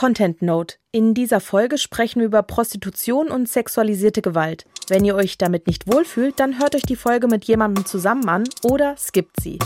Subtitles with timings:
[0.00, 0.76] Content Note.
[0.92, 4.64] In dieser Folge sprechen wir über Prostitution und sexualisierte Gewalt.
[4.88, 8.44] Wenn ihr euch damit nicht wohlfühlt, dann hört euch die Folge mit jemandem zusammen an
[8.62, 9.58] oder skippt sie.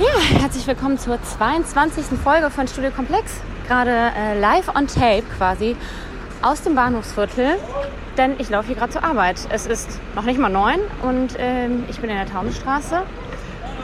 [0.00, 2.06] Ja, herzlich willkommen zur 22.
[2.18, 3.34] Folge von Studio Komplex.
[3.68, 5.76] Gerade äh, live on tape quasi
[6.42, 7.58] aus dem Bahnhofsviertel,
[8.18, 9.36] denn ich laufe hier gerade zur Arbeit.
[9.50, 13.04] Es ist noch nicht mal neun und ähm, ich bin in der Taunusstraße.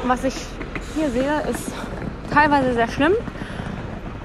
[0.06, 0.34] Was ich
[0.94, 1.72] hier sehe, ist
[2.32, 3.12] teilweise sehr schlimm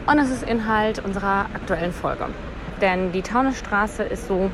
[0.06, 2.28] und es ist Inhalt unserer aktuellen Folge.
[2.82, 4.50] Denn die Taunusstraße ist so,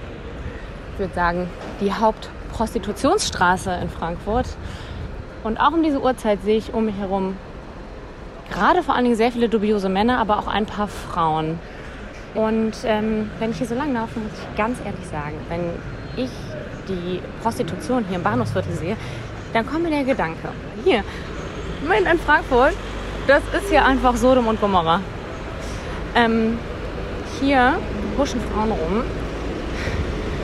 [0.93, 1.49] ich würde sagen,
[1.81, 4.48] die Hauptprostitutionsstraße in Frankfurt.
[5.43, 7.38] Und auch um diese Uhrzeit sehe ich um mich herum
[8.51, 11.59] gerade vor allen Dingen sehr viele dubiose Männer, aber auch ein paar Frauen.
[12.35, 15.71] Und ähm, wenn ich hier so lang laufe, muss ich ganz ehrlich sagen, wenn
[16.15, 16.31] ich
[16.88, 18.98] die Prostitution hier im Bahnhofsviertel sehe,
[19.54, 20.49] dann kommt mir der Gedanke,
[20.83, 21.03] hier,
[21.88, 22.73] mitten in Frankfurt,
[23.27, 25.01] das ist hier einfach Sodom und Gomorra.
[26.15, 26.57] Ähm,
[27.40, 27.77] hier
[28.17, 29.04] huschen Frauen rum,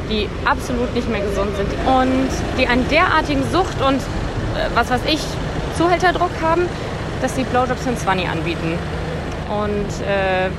[0.10, 5.02] die absolut nicht mehr gesund sind und die einen derartigen Sucht und äh, was weiß
[5.08, 5.22] ich,
[5.78, 6.68] Zuhälterdruck haben,
[7.22, 8.78] dass sie Blowjobs in Swanny anbieten.
[9.50, 10.50] Und äh,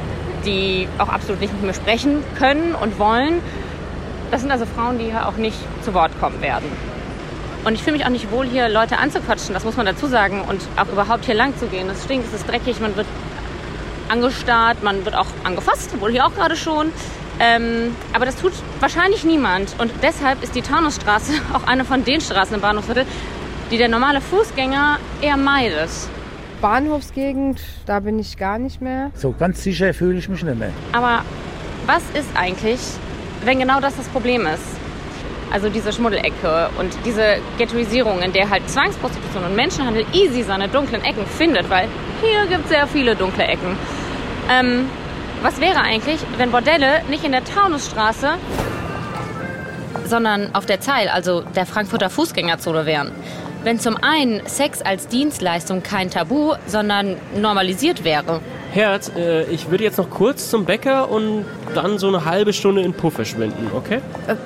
[0.46, 3.40] die auch absolut nicht mit mir sprechen können und wollen.
[4.30, 6.70] Das sind also Frauen, die hier auch nicht zu Wort kommen werden.
[7.66, 10.40] Und ich fühle mich auch nicht wohl, hier Leute anzuquatschen, das muss man dazu sagen.
[10.42, 11.90] Und auch überhaupt hier lang zu gehen.
[11.90, 13.08] Es stinkt, es ist dreckig, man wird
[14.08, 16.92] angestarrt, man wird auch angefasst, wohl hier auch gerade schon.
[17.40, 19.74] Ähm, aber das tut wahrscheinlich niemand.
[19.78, 23.04] Und deshalb ist die Taunusstraße auch eine von den Straßen im Bahnhofsviertel,
[23.72, 25.90] die der normale Fußgänger eher meidet.
[26.60, 29.10] Bahnhofsgegend, da bin ich gar nicht mehr.
[29.14, 30.70] So ganz sicher fühle ich mich nicht mehr.
[30.92, 31.22] Aber
[31.84, 32.78] was ist eigentlich,
[33.44, 34.85] wenn genau das das Problem ist?
[35.50, 41.04] Also diese Schmuddelecke und diese Ghettoisierung, in der halt Zwangsprostitution und Menschenhandel easy seine dunklen
[41.04, 41.88] Ecken findet, weil
[42.20, 43.76] hier gibt es sehr viele dunkle Ecken.
[44.50, 44.88] Ähm,
[45.42, 48.30] was wäre eigentlich, wenn Bordelle nicht in der Taunusstraße,
[50.04, 53.12] sondern auf der Zeil, also der Frankfurter Fußgängerzone wären?
[53.66, 58.40] wenn zum einen Sex als Dienstleistung kein Tabu, sondern normalisiert wäre.
[58.76, 62.82] Herz, äh, ich würde jetzt noch kurz zum Bäcker und dann so eine halbe Stunde
[62.82, 64.02] in Puff verschwinden, okay?
[64.26, 64.36] Äh,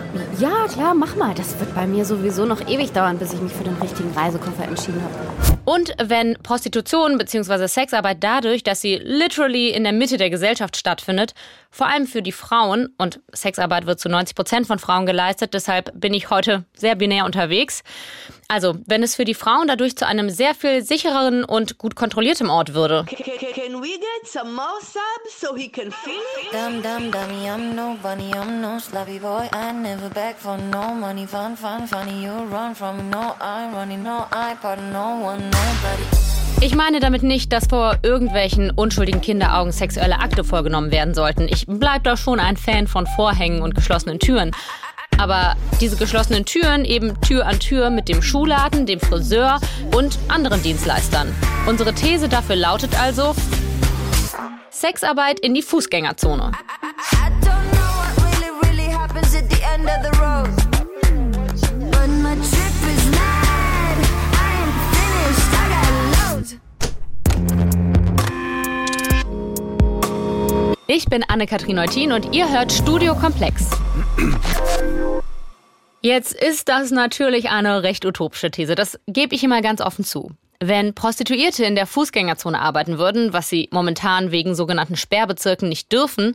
[0.41, 1.35] ja, klar, mach mal.
[1.35, 4.69] Das wird bei mir sowieso noch ewig dauern, bis ich mich für den richtigen Reisekoffer
[4.69, 5.51] entschieden habe.
[5.65, 7.67] Und wenn Prostitution bzw.
[7.67, 11.35] Sexarbeit dadurch, dass sie literally in der Mitte der Gesellschaft stattfindet,
[11.73, 15.91] vor allem für die Frauen, und Sexarbeit wird zu 90 Prozent von Frauen geleistet, deshalb
[16.01, 17.83] bin ich heute sehr binär unterwegs,
[18.51, 22.51] also, wenn es für die Frauen dadurch zu einem sehr viel sichereren und gut kontrolliertem
[22.51, 23.05] Ort würde.
[23.07, 26.53] Can we get some more subs so he can feel it?
[26.53, 29.49] Dum dum dummy, I'm no bunny, I'm no sloppy boy.
[29.55, 32.25] I never beg for no money, fun, fun, funny.
[32.25, 36.31] You run from no, I'm running, no, I pardon no one, nobody.
[36.63, 41.49] Ich meine damit nicht, dass vor irgendwelchen unschuldigen Kinderaugen sexuelle Akte vorgenommen werden sollten.
[41.49, 44.51] Ich bleib doch schon ein Fan von Vorhängen und geschlossenen Türen.
[45.21, 49.61] Aber diese geschlossenen Türen eben Tür an Tür mit dem Schuhladen, dem Friseur
[49.95, 51.29] und anderen Dienstleistern.
[51.67, 53.35] Unsere These dafür lautet also
[54.71, 56.53] Sexarbeit in die Fußgängerzone.
[70.87, 73.71] Ich bin Anne-Kathrin Neutin und ihr hört Studio Komplex.
[76.03, 78.75] Jetzt ist das natürlich eine recht utopische These.
[78.75, 80.31] Das gebe ich immer ganz offen zu.
[80.59, 86.33] Wenn Prostituierte in der Fußgängerzone arbeiten würden, was sie momentan wegen sogenannten Sperrbezirken nicht dürfen,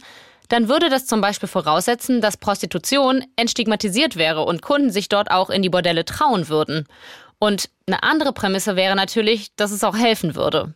[0.49, 5.49] dann würde das zum Beispiel voraussetzen, dass Prostitution entstigmatisiert wäre und Kunden sich dort auch
[5.49, 6.87] in die Bordelle trauen würden.
[7.39, 10.75] Und eine andere Prämisse wäre natürlich, dass es auch helfen würde.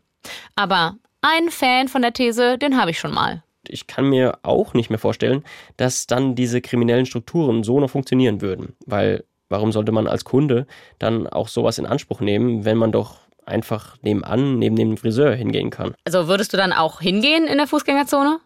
[0.56, 4.74] Aber einen Fan von der These, den habe ich schon mal ich kann mir auch
[4.74, 5.44] nicht mehr vorstellen,
[5.78, 8.76] dass dann diese kriminellen Strukturen so noch funktionieren würden.
[8.86, 10.68] Weil warum sollte man als Kunde
[11.00, 15.70] dann auch sowas in Anspruch nehmen, wenn man doch einfach nebenan, neben dem Friseur hingehen
[15.70, 15.96] kann?
[16.06, 18.40] Also würdest du dann auch hingehen in der Fußgängerzone?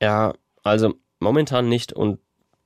[0.00, 1.92] Ja, also momentan nicht.
[1.92, 2.18] Und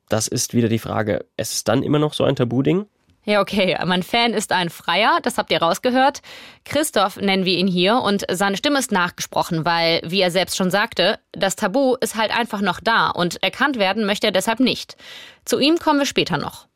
[0.09, 2.87] das ist wieder die Frage, es ist dann immer noch so ein Tabuding?
[3.29, 3.77] Ja, okay.
[3.85, 6.23] Mein Fan ist ein Freier, das habt ihr rausgehört.
[6.65, 10.71] Christoph nennen wir ihn hier und seine Stimme ist nachgesprochen, weil, wie er selbst schon
[10.71, 14.97] sagte, das Tabu ist halt einfach noch da und erkannt werden möchte er deshalb nicht.
[15.45, 16.69] Zu ihm kommen wir später noch.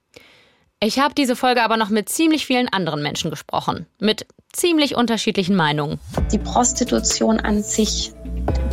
[0.79, 5.57] Ich habe diese Folge aber noch mit ziemlich vielen anderen Menschen gesprochen, mit ziemlich unterschiedlichen
[5.57, 6.01] Meinungen.
[6.33, 8.13] Die Prostitution an sich,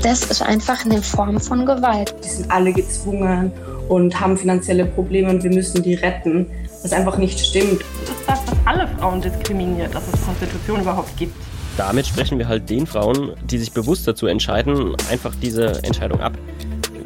[0.04, 2.14] das ist einfach eine Form von Gewalt.
[2.26, 3.54] Die sind alle gezwungen
[3.88, 6.46] und haben finanzielle Probleme und wir müssen die retten
[6.84, 7.82] was einfach nicht stimmt.
[8.02, 11.36] Das ist das, was alle Frauen diskriminiert, dass es Prostitution überhaupt gibt.
[11.78, 16.38] damit sprechen wir halt den Frauen, die sich bewusst dazu entscheiden, einfach diese Entscheidung ab.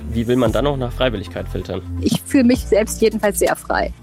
[0.09, 1.81] Wie will man dann noch nach Freiwilligkeit filtern?
[2.01, 3.93] Ich fühle mich selbst jedenfalls sehr frei.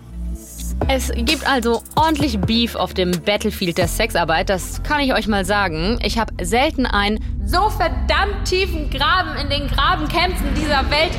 [0.88, 5.44] Es gibt also ordentlich Beef auf dem Battlefield der Sexarbeit, das kann ich euch mal
[5.44, 5.99] sagen.
[6.02, 11.12] Ich habe selten einen so verdammt tiefen Graben in den Grabenkämpfen dieser Welt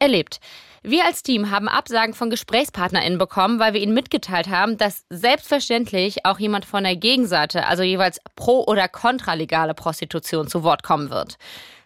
[0.00, 0.40] erlebt.
[0.82, 6.24] Wir als Team haben Absagen von GesprächspartnerInnen bekommen, weil wir ihnen mitgeteilt haben, dass selbstverständlich
[6.24, 11.36] auch jemand von der Gegenseite, also jeweils pro- oder kontralegale Prostitution zu Wort kommen wird.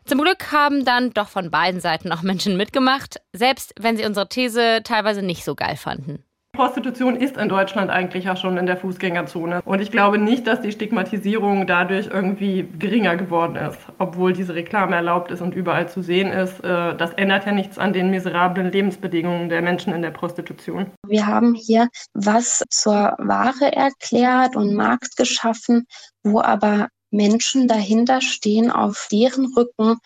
[0.04, 4.28] Zum Glück haben dann doch von beiden Seiten auch Menschen mitgemacht, selbst wenn sie unsere
[4.28, 6.22] These teilweise nicht so geil fanden.
[6.54, 9.60] Prostitution ist in Deutschland eigentlich ja schon in der Fußgängerzone.
[9.64, 14.96] Und ich glaube nicht, dass die Stigmatisierung dadurch irgendwie geringer geworden ist, obwohl diese Reklame
[14.96, 16.60] erlaubt ist und überall zu sehen ist.
[16.64, 20.86] Äh, das ändert ja nichts an den miserablen Lebensbedingungen der Menschen in der Prostitution.
[21.06, 25.86] Wir haben hier was zur Ware erklärt und Markt geschaffen,
[26.22, 29.98] wo aber Menschen dahinter stehen, auf deren Rücken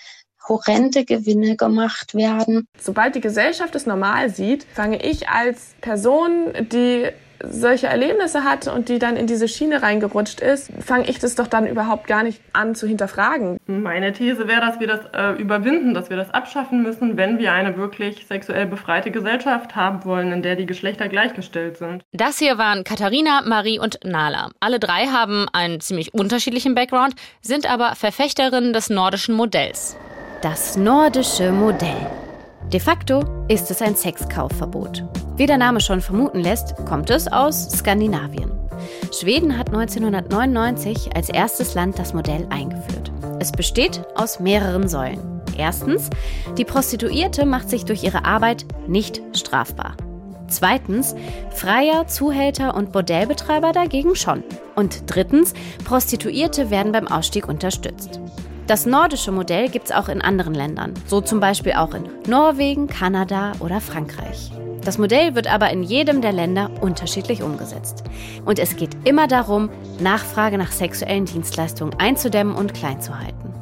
[0.48, 2.66] horrende Gewinne gemacht werden.
[2.78, 7.08] Sobald die Gesellschaft es normal sieht, fange ich als Person, die
[7.44, 11.46] solche Erlebnisse hatte und die dann in diese Schiene reingerutscht ist, fange ich das doch
[11.46, 13.58] dann überhaupt gar nicht an zu hinterfragen.
[13.66, 17.52] Meine These wäre, dass wir das äh, überwinden, dass wir das abschaffen müssen, wenn wir
[17.52, 22.02] eine wirklich sexuell befreite Gesellschaft haben wollen, in der die Geschlechter gleichgestellt sind.
[22.12, 24.50] Das hier waren Katharina, Marie und Nala.
[24.60, 29.96] Alle drei haben einen ziemlich unterschiedlichen Background, sind aber Verfechterinnen des nordischen Modells.
[30.40, 32.06] Das nordische Modell.
[32.72, 35.02] De facto ist es ein Sexkaufverbot.
[35.36, 38.52] Wie der Name schon vermuten lässt, kommt es aus Skandinavien.
[39.12, 43.10] Schweden hat 1999 als erstes Land das Modell eingeführt.
[43.40, 45.42] Es besteht aus mehreren Säulen.
[45.56, 46.08] Erstens,
[46.56, 49.96] die Prostituierte macht sich durch ihre Arbeit nicht strafbar.
[50.46, 51.16] Zweitens,
[51.50, 54.44] Freier, Zuhälter und Bordellbetreiber dagegen schon.
[54.76, 55.52] Und drittens,
[55.84, 58.20] Prostituierte werden beim Ausstieg unterstützt.
[58.68, 62.86] Das nordische Modell gibt es auch in anderen Ländern, so zum Beispiel auch in Norwegen,
[62.86, 64.52] Kanada oder Frankreich.
[64.84, 68.04] Das Modell wird aber in jedem der Länder unterschiedlich umgesetzt.
[68.44, 69.70] Und es geht immer darum,
[70.00, 73.54] Nachfrage nach sexuellen Dienstleistungen einzudämmen und klein zu halten.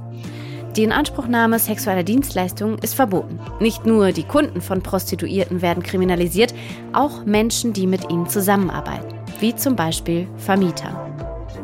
[0.75, 3.39] Die Inanspruchnahme sexueller Dienstleistungen ist verboten.
[3.61, 6.53] Nicht nur die Kunden von Prostituierten werden kriminalisiert,
[6.93, 11.16] auch Menschen, die mit ihnen zusammenarbeiten, wie zum Beispiel Vermieter.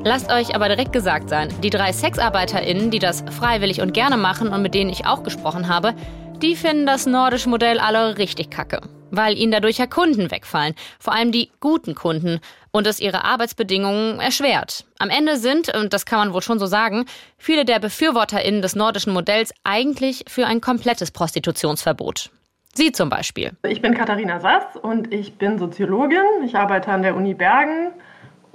[0.04, 4.49] Lasst euch aber direkt gesagt sein, die drei SexarbeiterInnen, die das freiwillig und gerne machen
[4.49, 5.94] und mit denen ich auch gesprochen habe,
[6.43, 8.81] die finden das nordische Modell alle richtig kacke.
[9.12, 10.75] Weil ihnen dadurch ja Kunden wegfallen.
[10.99, 12.40] Vor allem die guten Kunden.
[12.72, 14.87] Und es ihre Arbeitsbedingungen erschwert.
[14.99, 17.05] Am Ende sind, und das kann man wohl schon so sagen,
[17.38, 22.31] viele der BefürworterInnen des nordischen Modells eigentlich für ein komplettes Prostitutionsverbot.
[22.75, 23.52] Sie zum Beispiel.
[23.69, 26.25] Ich bin Katharina Sass und ich bin Soziologin.
[26.44, 27.93] Ich arbeite an der Uni Bergen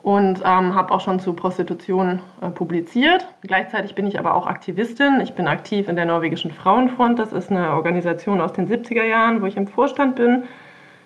[0.04, 3.28] und ähm, habe auch schon zu Prostitution äh, publiziert.
[3.42, 5.20] Gleichzeitig bin ich aber auch Aktivistin.
[5.22, 7.20] Ich bin aktiv in der norwegischen Frauenfront.
[7.20, 10.44] Das ist eine Organisation aus den 70er Jahren, wo ich im Vorstand bin,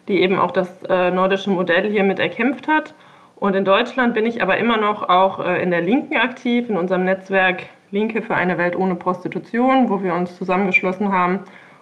[0.07, 2.93] die eben auch das äh, nordische Modell hier mit erkämpft hat.
[3.35, 6.77] Und in Deutschland bin ich aber immer noch auch äh, in der Linken aktiv, in
[6.77, 11.39] unserem Netzwerk Linke für eine Welt ohne Prostitution, wo wir uns zusammengeschlossen haben,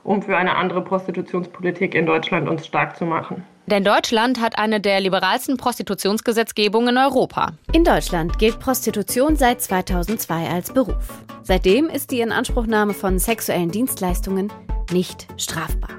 [0.10, 3.44] um für eine andere Prostitutionspolitik in Deutschland uns stark zu machen.
[3.68, 7.52] Denn Deutschland hat eine der liberalsten Prostitutionsgesetzgebungen in Europa.
[7.74, 11.24] In Deutschland gilt Prostitution seit 2002 als Beruf.
[11.44, 14.52] Seitdem ist die Inanspruchnahme von sexuellen Dienstleistungen
[14.92, 15.92] nicht strafbar.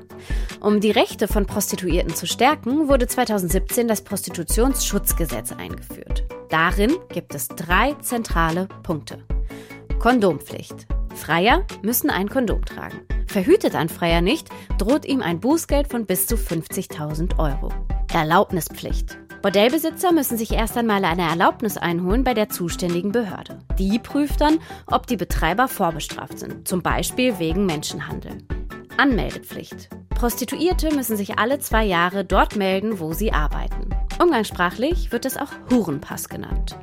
[0.59, 6.25] Um die Rechte von Prostituierten zu stärken, wurde 2017 das Prostitutionsschutzgesetz eingeführt.
[6.49, 9.23] Darin gibt es drei zentrale Punkte.
[10.01, 10.89] Kondompflicht.
[11.15, 13.07] Freier müssen ein Kondom tragen.
[13.31, 17.73] Verhütet ein Freier nicht, droht ihm ein Bußgeld von bis zu 50.000 Euro.
[18.13, 19.19] Erlaubnispflicht.
[19.41, 23.61] Bordellbesitzer müssen sich erst einmal eine Erlaubnis einholen bei der zuständigen Behörde.
[23.79, 24.59] Die prüft dann,
[24.89, 28.39] ob die Betreiber vorbestraft sind, zum Beispiel wegen Menschenhandel.
[28.97, 29.91] Anmeldepflicht.
[30.09, 33.91] Prostituierte müssen sich alle zwei Jahre dort melden, wo sie arbeiten.
[34.21, 36.77] Umgangssprachlich wird es auch Hurenpass genannt.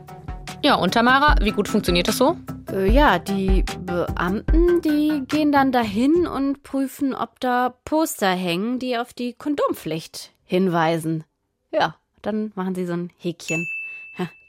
[0.64, 2.38] Ja, und Tamara, wie gut funktioniert das so?
[2.72, 8.98] Äh, ja, die Beamten, die gehen dann dahin und prüfen, ob da Poster hängen, die
[8.98, 11.24] auf die Kondompflicht hinweisen.
[11.72, 13.68] Ja, dann machen sie so ein Häkchen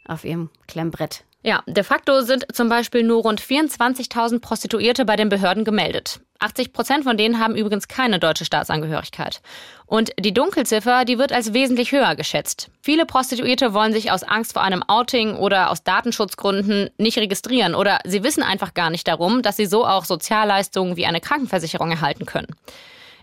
[0.09, 1.25] auf ihrem Klemmbrett.
[1.43, 6.21] Ja, de facto sind zum Beispiel nur rund 24.000 Prostituierte bei den Behörden gemeldet.
[6.40, 9.40] 80 Prozent von denen haben übrigens keine deutsche Staatsangehörigkeit.
[9.87, 12.71] Und die Dunkelziffer, die wird als wesentlich höher geschätzt.
[12.80, 17.99] Viele Prostituierte wollen sich aus Angst vor einem Outing oder aus Datenschutzgründen nicht registrieren oder
[18.04, 22.26] sie wissen einfach gar nicht darum, dass sie so auch Sozialleistungen wie eine Krankenversicherung erhalten
[22.26, 22.49] können.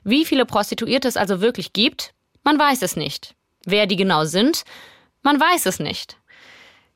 [0.04, 3.34] Wie viele Prostituierte es also wirklich gibt, man weiß es nicht.
[3.66, 4.64] Wer die genau sind,
[5.24, 6.18] man weiß es nicht.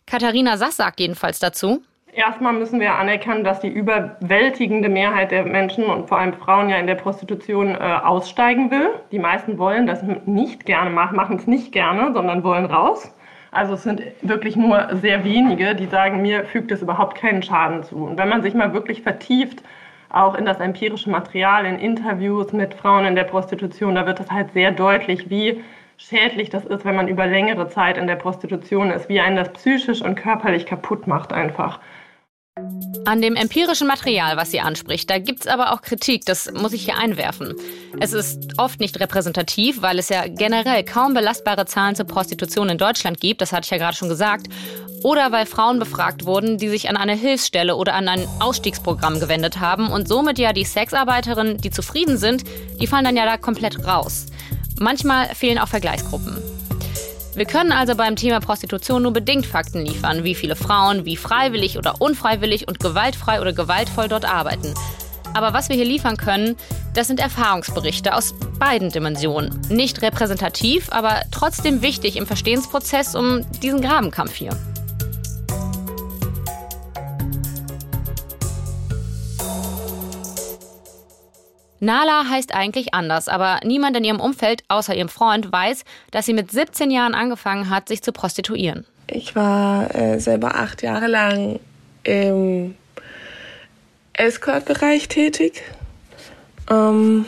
[0.05, 1.83] Katharina Sass sagt jedenfalls dazu,
[2.13, 6.78] Erstmal müssen wir anerkennen, dass die überwältigende Mehrheit der Menschen und vor allem Frauen ja
[6.78, 8.89] in der Prostitution äh, aussteigen will.
[9.12, 13.13] Die meisten wollen das nicht gerne machen, machen es nicht gerne, sondern wollen raus.
[13.51, 17.84] Also es sind wirklich nur sehr wenige, die sagen, mir fügt es überhaupt keinen Schaden
[17.84, 17.98] zu.
[17.98, 19.63] Und wenn man sich mal wirklich vertieft,
[20.10, 24.32] auch in das empirische Material, in Interviews mit Frauen in der Prostitution, da wird es
[24.32, 25.63] halt sehr deutlich, wie
[26.00, 29.51] schädlich das ist, wenn man über längere Zeit in der Prostitution ist, wie einen das
[29.53, 31.79] psychisch und körperlich kaputt macht einfach.
[33.06, 36.74] An dem empirischen Material, was sie anspricht, da gibt es aber auch Kritik, das muss
[36.74, 37.56] ich hier einwerfen.
[38.00, 42.77] Es ist oft nicht repräsentativ, weil es ja generell kaum belastbare Zahlen zur Prostitution in
[42.77, 44.48] Deutschland gibt, das hatte ich ja gerade schon gesagt.
[45.03, 49.62] Oder weil Frauen befragt wurden, die sich an eine Hilfsstelle oder an ein Ausstiegsprogramm gewendet
[49.62, 52.44] haben und somit ja die Sexarbeiterinnen, die zufrieden sind,
[52.82, 54.25] die fallen dann ja da komplett raus.
[54.79, 56.38] Manchmal fehlen auch Vergleichsgruppen.
[57.36, 61.77] Wir können also beim Thema Prostitution nur bedingt Fakten liefern, wie viele Frauen wie freiwillig
[61.77, 64.74] oder unfreiwillig und gewaltfrei oder gewaltvoll dort arbeiten.
[65.33, 66.55] Aber was wir hier liefern können,
[66.95, 69.59] das sind Erfahrungsberichte aus beiden Dimensionen.
[69.69, 74.57] Nicht repräsentativ, aber trotzdem wichtig im Verstehensprozess um diesen Grabenkampf hier.
[81.79, 86.33] Nala heißt eigentlich anders, aber niemand in ihrem Umfeld außer ihrem Freund weiß, dass sie
[86.33, 88.86] mit 17 Jahren angefangen hat, sich zu prostituieren.
[89.07, 91.59] Ich war äh, selber acht Jahre lang
[92.03, 92.75] im
[94.13, 95.63] Escort-Bereich tätig.
[96.69, 97.25] Ähm,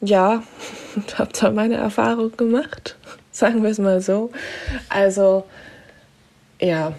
[0.00, 0.42] ja,
[0.96, 2.96] und habe da meine Erfahrung gemacht,
[3.32, 4.30] sagen wir es mal so.
[4.88, 5.44] Also,
[6.60, 6.92] ja,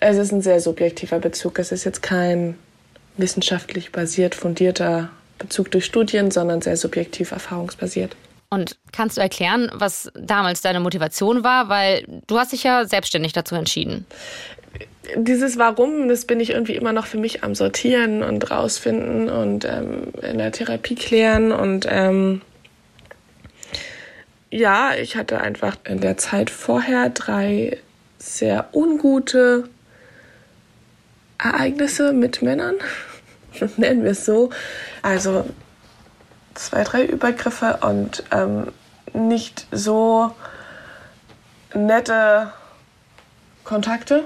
[0.00, 1.58] es ist ein sehr subjektiver Bezug.
[1.58, 2.56] Es ist jetzt kein
[3.16, 8.16] wissenschaftlich basiert fundierter Bezug durch Studien, sondern sehr subjektiv erfahrungsbasiert.
[8.50, 11.68] Und kannst du erklären, was damals deine Motivation war?
[11.68, 14.06] Weil du hast dich ja selbstständig dazu entschieden.
[15.16, 19.64] Dieses Warum, das bin ich irgendwie immer noch für mich am Sortieren und rausfinden und
[19.64, 21.52] ähm, in der Therapie klären.
[21.52, 22.42] Und ähm,
[24.50, 27.78] ja, ich hatte einfach in der Zeit vorher drei
[28.18, 29.68] sehr ungute
[31.38, 32.74] Ereignisse mit Männern
[33.76, 34.50] nennen wir es so.
[35.02, 35.44] Also
[36.54, 38.72] zwei, drei Übergriffe und ähm,
[39.12, 40.32] nicht so
[41.74, 42.52] nette
[43.64, 44.24] Kontakte.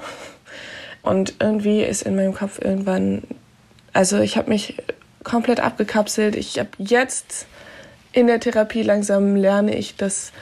[1.02, 3.23] Und irgendwie ist in meinem Kopf irgendwann,
[3.93, 4.76] also ich habe mich
[5.25, 6.37] komplett abgekapselt.
[6.37, 7.47] Ich habe jetzt
[8.12, 10.33] in der Therapie langsam lerne ich, dass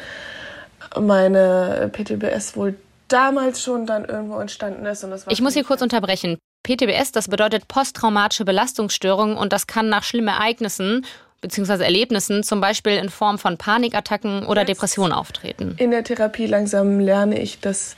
[0.98, 2.76] meine PTBS wohl
[3.08, 5.04] damals schon dann irgendwo entstanden ist.
[5.04, 6.38] Und das war ich muss hier kurz unterbrechen.
[6.62, 11.06] PTBS, das bedeutet posttraumatische Belastungsstörung und das kann nach schlimmen Ereignissen
[11.40, 11.84] bzw.
[11.84, 15.74] Erlebnissen, zum Beispiel in Form von Panikattacken oder Depressionen auftreten.
[15.78, 17.96] In der Therapie langsam lerne ich, dass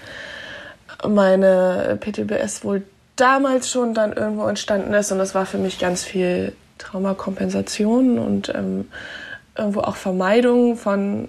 [1.07, 2.83] meine PTBS wohl
[3.17, 8.49] damals schon dann irgendwo entstanden ist und das war für mich ganz viel Traumakompensation und
[8.55, 8.89] ähm,
[9.57, 11.29] irgendwo auch Vermeidung von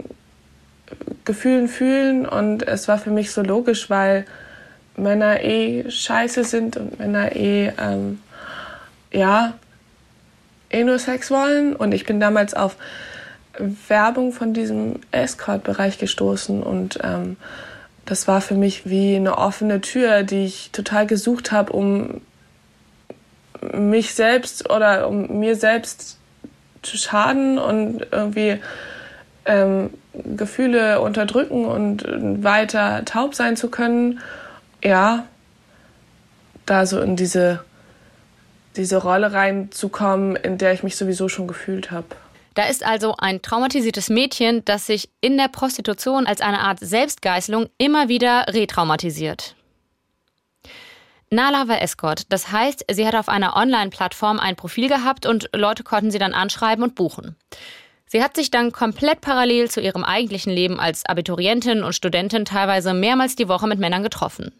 [1.25, 4.25] Gefühlen fühlen und es war für mich so logisch, weil
[4.95, 8.19] Männer eh scheiße sind und Männer eh, ähm,
[9.12, 9.53] ja,
[10.69, 11.75] eh nur Sex wollen.
[11.75, 12.75] Und ich bin damals auf
[13.88, 17.38] Werbung von diesem Escort-Bereich gestoßen und ähm,
[18.05, 22.21] das war für mich wie eine offene Tür, die ich total gesucht habe, um
[23.71, 26.17] mich selbst oder um mir selbst
[26.81, 28.59] zu schaden und irgendwie
[29.45, 32.03] ähm, Gefühle unterdrücken und
[32.43, 34.19] weiter taub sein zu können
[34.84, 35.28] ja,
[36.66, 37.63] da so in diese,
[38.75, 42.08] diese Rolle reinzukommen, in der ich mich sowieso schon gefühlt habe.
[42.54, 47.68] Da ist also ein traumatisiertes Mädchen, das sich in der Prostitution als eine Art Selbstgeißelung
[47.78, 49.56] immer wieder retraumatisiert.
[51.32, 55.84] Nala war Escort, das heißt, sie hat auf einer Online-Plattform ein Profil gehabt und Leute
[55.84, 57.36] konnten sie dann anschreiben und buchen.
[58.13, 62.93] Sie hat sich dann komplett parallel zu ihrem eigentlichen Leben als Abiturientin und Studentin teilweise
[62.93, 64.51] mehrmals die Woche mit Männern getroffen.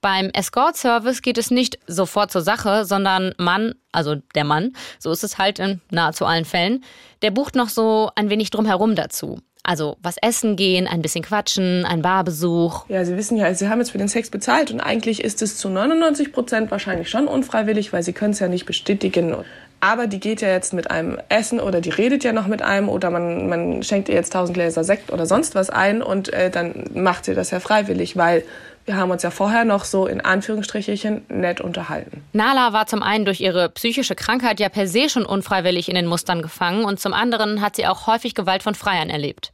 [0.00, 5.22] Beim Escort-Service geht es nicht sofort zur Sache, sondern Mann, also der Mann, so ist
[5.22, 6.82] es halt in nahezu allen Fällen,
[7.22, 9.38] der bucht noch so ein wenig drumherum dazu.
[9.62, 12.86] Also was essen gehen, ein bisschen quatschen, ein Barbesuch.
[12.88, 15.56] Ja, Sie wissen ja, Sie haben jetzt für den Sex bezahlt und eigentlich ist es
[15.56, 19.36] zu 99 Prozent wahrscheinlich schon unfreiwillig, weil Sie können es ja nicht bestätigen.
[19.80, 22.88] Aber die geht ja jetzt mit einem essen oder die redet ja noch mit einem
[22.88, 26.50] oder man, man schenkt ihr jetzt tausend Gläser Sekt oder sonst was ein und äh,
[26.50, 28.44] dann macht sie das ja freiwillig, weil
[28.86, 32.24] wir haben uns ja vorher noch so in Anführungsstrichen nett unterhalten.
[32.32, 36.06] Nala war zum einen durch ihre psychische Krankheit ja per se schon unfreiwillig in den
[36.06, 39.52] Mustern gefangen und zum anderen hat sie auch häufig Gewalt von Freiern erlebt.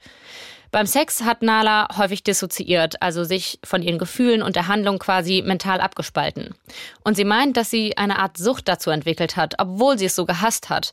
[0.71, 5.43] Beim Sex hat Nala häufig dissoziiert, also sich von ihren Gefühlen und der Handlung quasi
[5.45, 6.55] mental abgespalten.
[7.05, 10.25] Und sie meint, dass sie eine Art Sucht dazu entwickelt hat, obwohl sie es so
[10.25, 10.93] gehasst hat.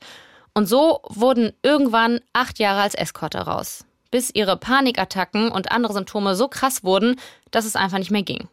[0.53, 6.35] Und so wurden irgendwann acht Jahre als Escort daraus, bis ihre Panikattacken und andere Symptome
[6.35, 7.19] so krass wurden,
[7.51, 8.47] dass es einfach nicht mehr ging.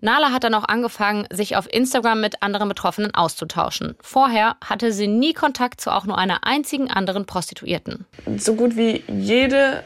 [0.00, 3.94] Nala hat dann auch angefangen, sich auf Instagram mit anderen Betroffenen auszutauschen.
[4.00, 8.04] Vorher hatte sie nie Kontakt zu auch nur einer einzigen anderen Prostituierten.
[8.36, 9.84] So gut wie jede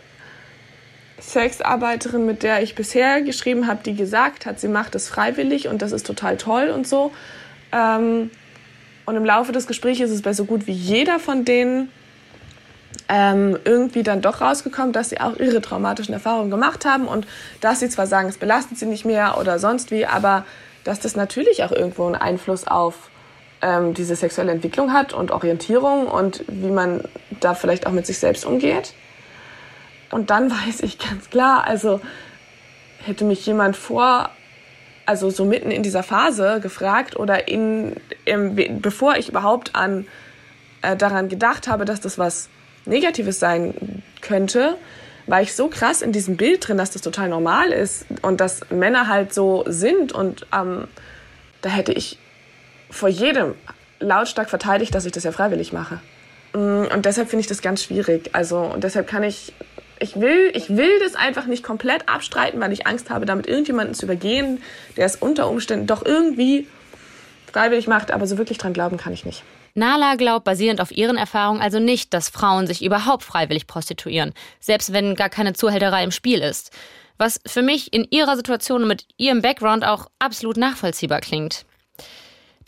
[1.21, 5.83] Sexarbeiterin, mit der ich bisher geschrieben habe, die gesagt hat, sie macht es freiwillig und
[5.83, 7.13] das ist total toll und so.
[7.73, 8.31] Ähm,
[9.07, 11.91] und im Laufe des Gesprächs ist es bei so gut wie jeder von denen
[13.09, 17.27] ähm, irgendwie dann doch rausgekommen, dass sie auch ihre traumatischen Erfahrungen gemacht haben und
[17.61, 20.45] dass sie zwar sagen, es belastet sie nicht mehr oder sonst wie, aber
[20.85, 23.11] dass das natürlich auch irgendwo einen Einfluss auf
[23.63, 27.03] ähm, diese sexuelle Entwicklung hat und Orientierung und wie man
[27.41, 28.93] da vielleicht auch mit sich selbst umgeht.
[30.17, 32.01] Und dann weiß ich ganz klar, also
[33.05, 34.31] hätte mich jemand vor,
[35.05, 37.95] also so mitten in dieser Phase gefragt oder in,
[38.25, 40.07] im, bevor ich überhaupt an,
[40.81, 42.49] äh, daran gedacht habe, dass das was
[42.87, 44.79] Negatives sein könnte,
[45.27, 48.71] war ich so krass in diesem Bild drin, dass das total normal ist und dass
[48.71, 50.89] Männer halt so sind und ähm,
[51.61, 52.19] da hätte ich
[52.91, 53.55] vor jedem
[54.01, 56.01] lautstark verteidigt, dass ich das ja freiwillig mache.
[56.55, 58.31] Mm, und deshalb finde ich das ganz schwierig.
[58.33, 59.53] Also, und deshalb kann ich
[59.99, 63.95] ich will, ich will das einfach nicht komplett abstreiten, weil ich Angst habe, damit irgendjemanden
[63.95, 64.63] zu übergehen,
[64.97, 66.67] der es unter Umständen doch irgendwie
[67.53, 69.43] freiwillig macht, aber so wirklich dran glauben kann ich nicht.
[69.75, 74.93] Nala glaubt basierend auf ihren Erfahrungen also nicht, dass Frauen sich überhaupt freiwillig prostituieren, selbst
[74.93, 76.71] wenn gar keine Zuhälterei im Spiel ist.
[77.19, 81.65] Was für mich in ihrer Situation und mit ihrem Background auch absolut nachvollziehbar klingt.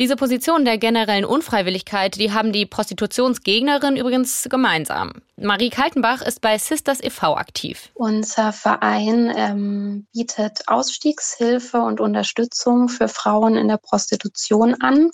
[0.00, 5.12] Diese Position der generellen Unfreiwilligkeit, die haben die Prostitutionsgegnerinnen übrigens gemeinsam.
[5.36, 7.36] Marie Kaltenbach ist bei Sisters e.V.
[7.36, 7.90] aktiv.
[7.94, 15.10] Unser Verein ähm, bietet Ausstiegshilfe und Unterstützung für Frauen in der Prostitution an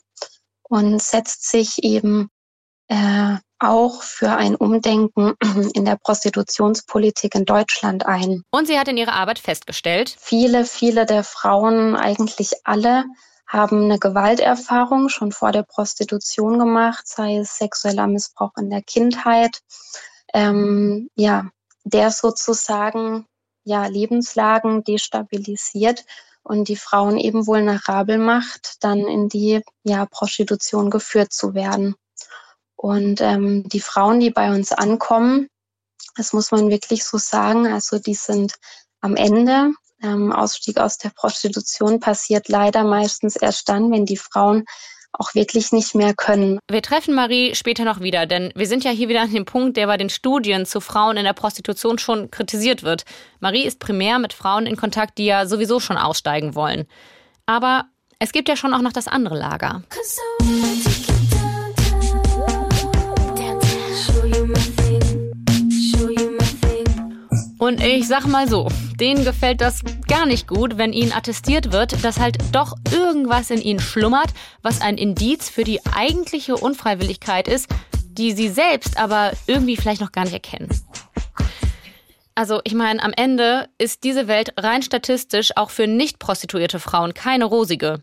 [0.64, 2.29] und setzt sich eben
[2.88, 5.33] äh, auch für ein Umdenken
[5.75, 8.42] in der Prostitutionspolitik in Deutschland ein.
[8.51, 13.05] Und sie hat in ihrer Arbeit festgestellt, viele, viele der Frauen, eigentlich alle,
[13.46, 19.61] haben eine Gewalterfahrung schon vor der Prostitution gemacht, sei es sexueller Missbrauch in der Kindheit,
[20.33, 21.50] ähm, ja,
[21.85, 23.26] der sozusagen
[23.64, 26.04] ja Lebenslagen destabilisiert
[26.42, 31.94] und die Frauen eben vulnerabel macht, dann in die ja Prostitution geführt zu werden.
[32.76, 35.48] Und ähm, die Frauen, die bei uns ankommen,
[36.16, 38.54] das muss man wirklich so sagen, also die sind
[39.00, 39.72] am Ende
[40.05, 44.64] ähm, Ausstieg aus der Prostitution passiert leider meistens erst dann, wenn die Frauen
[45.19, 46.59] auch wirklich nicht mehr können.
[46.69, 49.77] Wir treffen Marie später noch wieder, denn wir sind ja hier wieder an dem Punkt,
[49.77, 53.05] der bei den Studien zu Frauen in der Prostitution schon kritisiert wird.
[53.40, 56.87] Marie ist primär mit Frauen in Kontakt, die ja sowieso schon aussteigen wollen.
[57.47, 57.85] Aber
[58.19, 59.83] es gibt ja schon auch noch das andere Lager.
[67.64, 68.68] Und ich sag mal so,
[69.00, 73.62] denen gefällt das gar nicht gut, wenn ihnen attestiert wird, dass halt doch irgendwas in
[73.62, 74.29] ihnen schlummert,
[74.61, 77.70] was ein Indiz für die eigentliche Unfreiwilligkeit ist,
[78.05, 80.68] die sie selbst aber irgendwie vielleicht noch gar nicht erkennen.
[82.35, 87.14] Also ich meine, am Ende ist diese Welt rein statistisch auch für nicht prostituierte Frauen
[87.14, 88.03] keine rosige.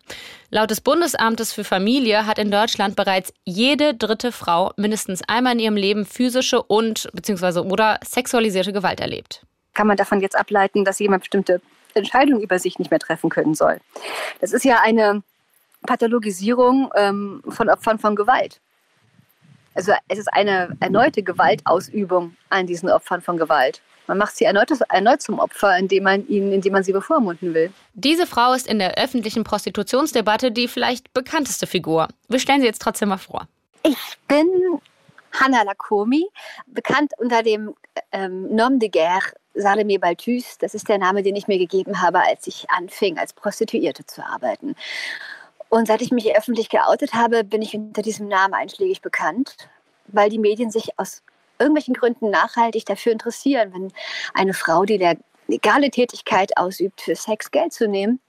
[0.49, 5.59] Laut des Bundesamtes für Familie hat in Deutschland bereits jede dritte Frau mindestens einmal in
[5.59, 7.59] ihrem Leben physische und bzw.
[7.59, 9.45] oder sexualisierte Gewalt erlebt
[9.81, 11.59] kann man davon jetzt ableiten, dass jemand bestimmte
[11.95, 13.79] Entscheidungen über sich nicht mehr treffen können soll.
[14.39, 15.23] Das ist ja eine
[15.87, 18.61] Pathologisierung ähm, von Opfern von Gewalt.
[19.73, 23.81] Also es ist eine erneute Gewaltausübung an diesen Opfern von Gewalt.
[24.05, 27.73] Man macht sie erneut, erneut zum Opfer, indem man, ihnen, indem man sie bevormunden will.
[27.95, 32.07] Diese Frau ist in der öffentlichen Prostitutionsdebatte die vielleicht bekannteste Figur.
[32.27, 33.47] Wir stellen sie jetzt trotzdem mal vor.
[33.81, 34.47] Ich bin
[35.31, 36.25] Hanna Lakomi,
[36.67, 37.75] bekannt unter dem
[38.11, 42.21] ähm, Nom de Guerre Salome Balthus, das ist der Name, den ich mir gegeben habe,
[42.21, 44.75] als ich anfing, als Prostituierte zu arbeiten.
[45.69, 49.55] Und seit ich mich öffentlich geoutet habe, bin ich unter diesem Namen einschlägig bekannt,
[50.07, 51.23] weil die Medien sich aus
[51.59, 53.93] irgendwelchen Gründen nachhaltig dafür interessieren, wenn
[54.33, 55.15] eine Frau, die
[55.47, 58.19] legale Tätigkeit ausübt, für Sex Geld zu nehmen,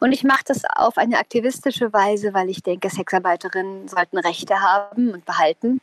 [0.00, 5.10] und ich mache das auf eine aktivistische Weise, weil ich denke, Sexarbeiterinnen sollten Rechte haben
[5.10, 5.80] und behalten,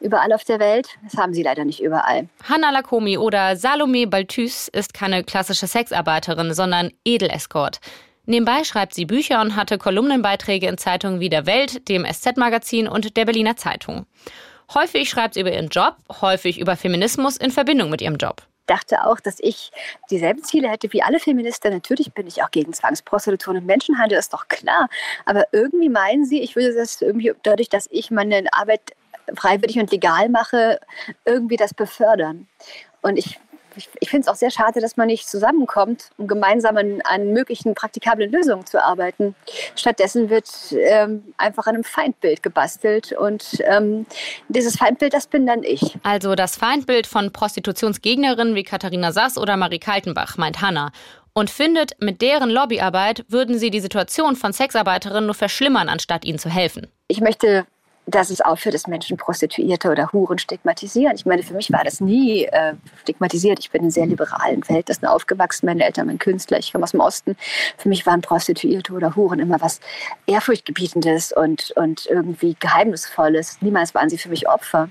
[0.00, 0.88] überall auf der Welt.
[1.04, 2.28] Das haben sie leider nicht überall.
[2.48, 7.80] Hanna Lakomi oder Salome Balthus ist keine klassische Sexarbeiterin, sondern Edelescort.
[8.26, 13.16] Nebenbei schreibt sie Bücher und hatte Kolumnenbeiträge in Zeitungen wie der Welt, dem SZ-Magazin und
[13.16, 14.04] der Berliner Zeitung.
[14.74, 18.42] Häufig schreibt sie über ihren Job, häufig über Feminismus in Verbindung mit ihrem Job.
[18.68, 19.70] Dachte auch, dass ich
[20.10, 21.72] dieselben Ziele hätte wie alle Feministen.
[21.72, 24.88] Natürlich bin ich auch gegen Zwangsprostitution und Menschenhandel, ist doch klar.
[25.24, 28.92] Aber irgendwie meinen sie, ich würde das irgendwie dadurch, dass ich meine Arbeit
[29.34, 30.80] freiwillig und legal mache,
[31.24, 32.48] irgendwie das befördern.
[33.02, 33.38] Und ich
[33.78, 37.32] ich, ich finde es auch sehr schade, dass man nicht zusammenkommt, um gemeinsam an, an
[37.32, 39.34] möglichen praktikablen Lösungen zu arbeiten.
[39.76, 44.06] Stattdessen wird ähm, einfach an einem Feindbild gebastelt und ähm,
[44.48, 45.96] dieses Feindbild, das bin dann ich.
[46.02, 50.90] Also das Feindbild von Prostitutionsgegnerinnen wie Katharina Sass oder Marie Kaltenbach, meint Hanna
[51.32, 56.38] und findet, mit deren Lobbyarbeit würden sie die Situation von Sexarbeiterinnen nur verschlimmern, anstatt ihnen
[56.38, 56.88] zu helfen.
[57.06, 57.64] Ich möchte
[58.08, 61.14] dass es aufhört, dass Menschen Prostituierte oder Huren stigmatisieren.
[61.14, 63.58] Ich meine, für mich war das nie äh, stigmatisiert.
[63.58, 65.66] Ich bin in sehr liberalen Verhältnissen aufgewachsen.
[65.66, 67.36] Meine Eltern waren Künstler, ich komme aus dem Osten.
[67.76, 69.80] Für mich waren Prostituierte oder Huren immer was
[70.26, 73.58] Ehrfurchtgebietendes und, und irgendwie Geheimnisvolles.
[73.60, 74.88] Niemals waren sie für mich Opfer.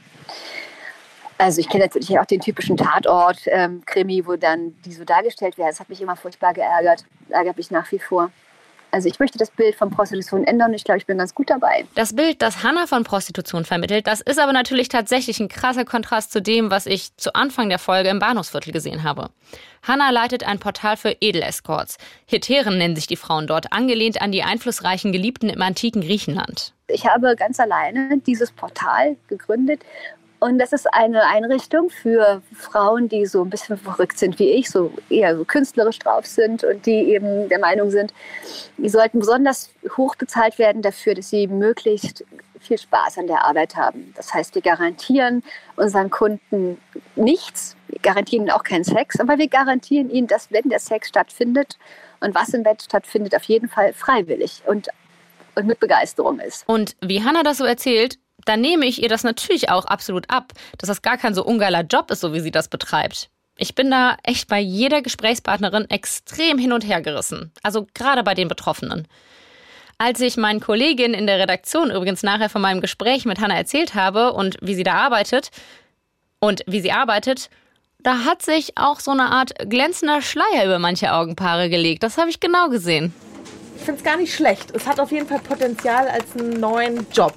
[1.39, 5.69] Also ich kenne natürlich auch den typischen Tatort-Krimi, ähm, wo dann die so dargestellt werden.
[5.69, 7.03] Das hat mich immer furchtbar geärgert.
[7.30, 8.32] Ärgert mich nach wie vor.
[8.91, 11.50] Also ich möchte das Bild von Prostitution ändern und ich glaube, ich bin ganz gut
[11.50, 11.86] dabei.
[11.95, 16.32] Das Bild, das Hannah von Prostitution vermittelt, das ist aber natürlich tatsächlich ein krasser Kontrast
[16.32, 19.30] zu dem, was ich zu Anfang der Folge im Bahnhofsviertel gesehen habe.
[19.84, 21.97] Hannah leitet ein Portal für Edelescorts.
[22.26, 26.73] Heteren nennen sich die Frauen dort, angelehnt an die einflussreichen Geliebten im antiken Griechenland.
[26.88, 29.82] Ich habe ganz alleine dieses Portal gegründet
[30.39, 34.69] und das ist eine Einrichtung für Frauen, die so ein bisschen verrückt sind wie ich,
[34.69, 38.13] so eher so künstlerisch drauf sind und die eben der Meinung sind,
[38.78, 42.23] die sollten besonders hoch bezahlt werden dafür, dass sie möglichst
[42.60, 44.13] viel Spaß an der Arbeit haben.
[44.15, 45.43] Das heißt, wir garantieren
[45.76, 46.80] unseren Kunden
[47.15, 51.10] nichts, wir garantieren ihnen auch keinen Sex, aber wir garantieren ihnen, dass wenn der Sex
[51.10, 51.78] stattfindet
[52.19, 54.89] und was im Bett stattfindet, auf jeden Fall freiwillig und,
[55.56, 56.67] und mit Begeisterung ist.
[56.67, 60.53] Und wie Hannah das so erzählt, dann nehme ich ihr das natürlich auch absolut ab,
[60.77, 63.29] dass das gar kein so ungeiler Job ist, so wie sie das betreibt.
[63.57, 67.51] Ich bin da echt bei jeder Gesprächspartnerin extrem hin und her gerissen.
[67.63, 69.07] Also gerade bei den Betroffenen.
[69.97, 73.95] Als ich meinen Kolleginnen in der Redaktion übrigens nachher von meinem Gespräch mit Hannah erzählt
[73.95, 75.49] habe und wie sie da arbeitet
[76.39, 77.49] und wie sie arbeitet,
[77.99, 82.03] da hat sich auch so eine Art glänzender Schleier über manche Augenpaare gelegt.
[82.03, 83.12] Das habe ich genau gesehen.
[83.75, 84.69] Ich finde es gar nicht schlecht.
[84.75, 87.33] Es hat auf jeden Fall Potenzial als einen neuen Job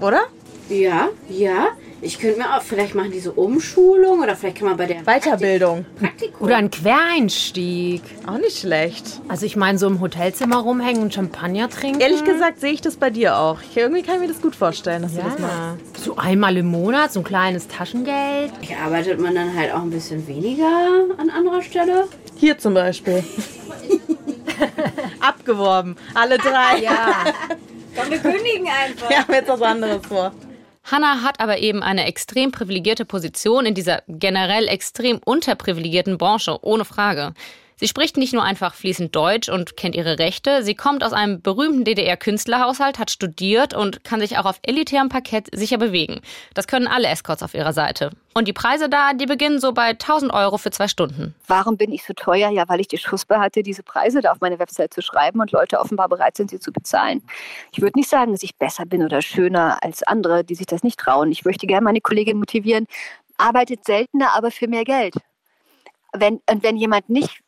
[0.00, 0.24] oder?
[0.68, 1.68] Ja, ja.
[2.00, 5.86] Ich könnte mir auch, vielleicht machen diese Umschulung oder vielleicht kann man bei der Weiterbildung.
[5.98, 6.46] Praktikum.
[6.46, 8.02] Oder ein Quereinstieg.
[8.26, 9.20] Auch nicht schlecht.
[9.28, 12.00] Also ich meine, so im Hotelzimmer rumhängen und Champagner trinken.
[12.00, 13.60] Ehrlich gesagt sehe ich das bei dir auch.
[13.62, 15.22] Ich, irgendwie kann ich mir das gut vorstellen, dass ja.
[15.22, 16.04] du das machst.
[16.04, 18.52] So einmal im Monat, so ein kleines Taschengeld.
[18.60, 20.66] Hier arbeitet man dann halt auch ein bisschen weniger
[21.16, 22.08] an anderer Stelle.
[22.36, 23.24] Hier zum Beispiel.
[25.20, 25.96] Abgeworben.
[26.14, 26.80] Alle drei.
[26.82, 27.24] Ja.
[27.96, 29.08] Komm, wir kündigen einfach.
[29.10, 30.32] Wir haben jetzt was anderes vor.
[30.84, 36.84] Hannah hat aber eben eine extrem privilegierte Position in dieser generell extrem unterprivilegierten Branche, ohne
[36.84, 37.32] Frage.
[37.76, 41.42] Sie spricht nicht nur einfach fließend Deutsch und kennt ihre Rechte, sie kommt aus einem
[41.42, 46.20] berühmten DDR-Künstlerhaushalt, hat studiert und kann sich auch auf elitärem Parkett sicher bewegen.
[46.54, 48.10] Das können alle Escorts auf ihrer Seite.
[48.34, 51.34] Und die Preise da, die beginnen so bei 1000 Euro für zwei Stunden.
[51.46, 52.50] Warum bin ich so teuer?
[52.50, 55.52] Ja, weil ich die Schuspe hatte, diese Preise da auf meine Website zu schreiben und
[55.52, 57.22] Leute offenbar bereit sind, sie zu bezahlen.
[57.72, 60.82] Ich würde nicht sagen, dass ich besser bin oder schöner als andere, die sich das
[60.82, 61.30] nicht trauen.
[61.30, 62.86] Ich möchte gerne meine Kollegin motivieren,
[63.36, 65.14] arbeitet seltener, aber für mehr Geld.
[66.12, 67.43] Wenn, und wenn jemand nicht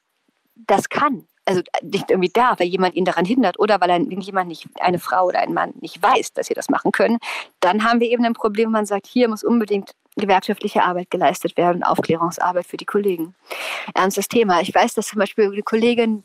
[0.57, 1.27] das kann.
[1.45, 4.99] Also nicht irgendwie da, weil jemand ihn daran hindert oder weil ein, jemand nicht, eine
[4.99, 7.19] Frau oder ein Mann nicht weiß, dass sie das machen können,
[7.61, 11.85] dann haben wir eben ein Problem, man sagt, hier muss unbedingt gewerkschaftliche Arbeit geleistet werden,
[11.85, 13.35] Aufklärungsarbeit für die Kollegen.
[13.95, 14.61] Ernstes Thema.
[14.61, 16.25] Ich weiß, dass zum Beispiel eine Kollegin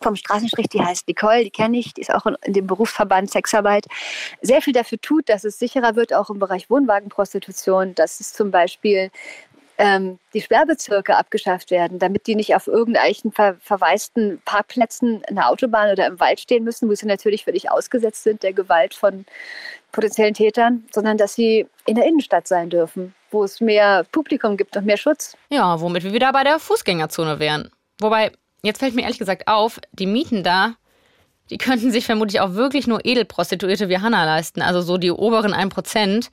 [0.00, 3.86] vom Straßenstrich, die heißt Nicole, die kenne ich, die ist auch in dem Berufsverband Sexarbeit,
[4.40, 8.50] sehr viel dafür tut, dass es sicherer wird, auch im Bereich Wohnwagenprostitution, dass es zum
[8.50, 9.10] Beispiel
[9.78, 15.50] ähm, die Sperrbezirke abgeschafft werden, damit die nicht auf irgendwelchen ver verwaisten Parkplätzen in der
[15.50, 19.24] Autobahn oder im Wald stehen müssen, wo sie natürlich völlig ausgesetzt sind der Gewalt von
[19.92, 24.76] potenziellen Tätern, sondern dass sie in der Innenstadt sein dürfen, wo es mehr Publikum gibt
[24.76, 25.36] und mehr Schutz.
[25.50, 27.70] Ja, womit wir wieder bei der Fußgängerzone wären.
[28.00, 28.32] Wobei,
[28.62, 30.74] jetzt fällt mir ehrlich gesagt auf, die Mieten da,
[31.50, 35.52] die könnten sich vermutlich auch wirklich nur Edelprostituierte wie Hannah leisten, also so die oberen
[35.52, 36.28] 1%.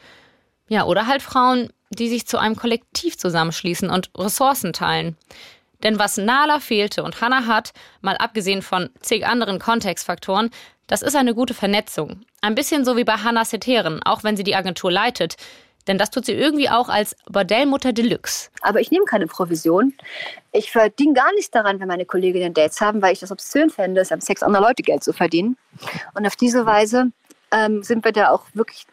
[0.69, 5.17] Ja, oder halt Frauen, die sich zu einem Kollektiv zusammenschließen und Ressourcen teilen.
[5.83, 10.51] Denn was Nala fehlte und Hannah hat, mal abgesehen von zig anderen Kontextfaktoren,
[10.87, 12.21] das ist eine gute Vernetzung.
[12.41, 15.35] Ein bisschen so wie bei Hannah Seteren, auch wenn sie die Agentur leitet.
[15.87, 18.49] Denn das tut sie irgendwie auch als Bordellmutter Deluxe.
[18.61, 19.93] Aber ich nehme keine Provision.
[20.51, 24.01] Ich verdiene gar nichts daran, wenn meine Kolleginnen Dates haben, weil ich das obszön fände,
[24.01, 25.57] es am Sex anderer Leute Geld zu verdienen.
[26.13, 27.11] Und auf diese Weise
[27.51, 28.85] ähm, sind wir da auch wirklich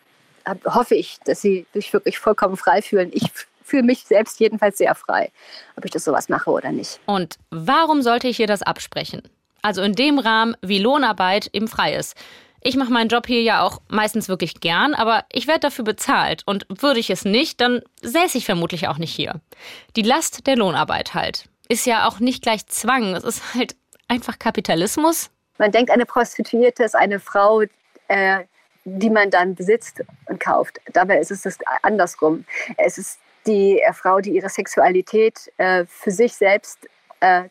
[0.64, 3.10] hoffe ich, dass sie sich wirklich vollkommen frei fühlen.
[3.12, 3.30] Ich
[3.62, 5.30] fühle mich selbst jedenfalls sehr frei,
[5.76, 7.00] ob ich das sowas mache oder nicht.
[7.06, 9.22] Und warum sollte ich ihr das absprechen?
[9.62, 12.16] Also in dem Rahmen, wie Lohnarbeit eben frei ist.
[12.60, 16.42] Ich mache meinen Job hier ja auch meistens wirklich gern, aber ich werde dafür bezahlt.
[16.44, 19.40] Und würde ich es nicht, dann säße ich vermutlich auch nicht hier.
[19.94, 21.44] Die Last der Lohnarbeit halt.
[21.68, 23.14] Ist ja auch nicht gleich Zwang.
[23.14, 23.76] Es ist halt
[24.08, 25.30] einfach Kapitalismus.
[25.58, 27.62] Man denkt, eine Prostituierte ist eine Frau,
[28.08, 28.44] äh,
[28.88, 30.80] die man dann besitzt und kauft.
[30.92, 32.44] Dabei ist es das andersrum.
[32.76, 36.78] Es ist die äh, Frau, die ihre Sexualität äh, für sich selbst
[37.20, 37.44] äh,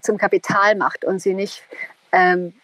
[0.00, 1.62] zum Kapital macht und sie nicht
[2.12, 2.54] ähm,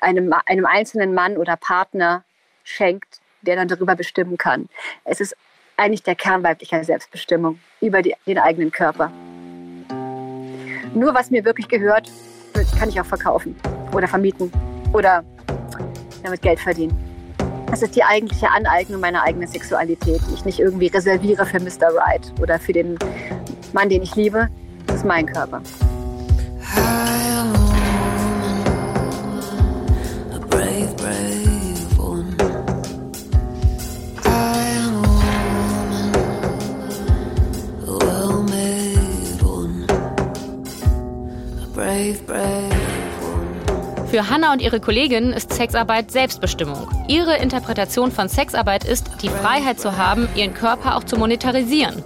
[0.00, 2.24] einem, einem einzelnen Mann oder Partner
[2.64, 4.68] schenkt, der dann darüber bestimmen kann.
[5.04, 5.36] Es ist
[5.76, 9.10] eigentlich der Kern weiblicher Selbstbestimmung über die, den eigenen Körper.
[10.94, 12.10] Nur was mir wirklich gehört,
[12.78, 13.54] kann ich auch verkaufen
[13.92, 14.50] oder vermieten
[14.92, 15.24] oder
[16.22, 17.15] damit Geld verdienen.
[17.68, 21.94] Das ist die eigentliche Aneignung meiner eigenen Sexualität, die ich nicht irgendwie reserviere für Mr.
[21.94, 22.98] Right oder für den
[23.72, 24.48] Mann, den ich liebe.
[24.86, 25.60] Das ist mein Körper.
[44.16, 46.88] Für Hannah und ihre Kollegin ist Sexarbeit Selbstbestimmung.
[47.06, 52.02] Ihre Interpretation von Sexarbeit ist, die Freiheit zu haben, ihren Körper auch zu monetarisieren.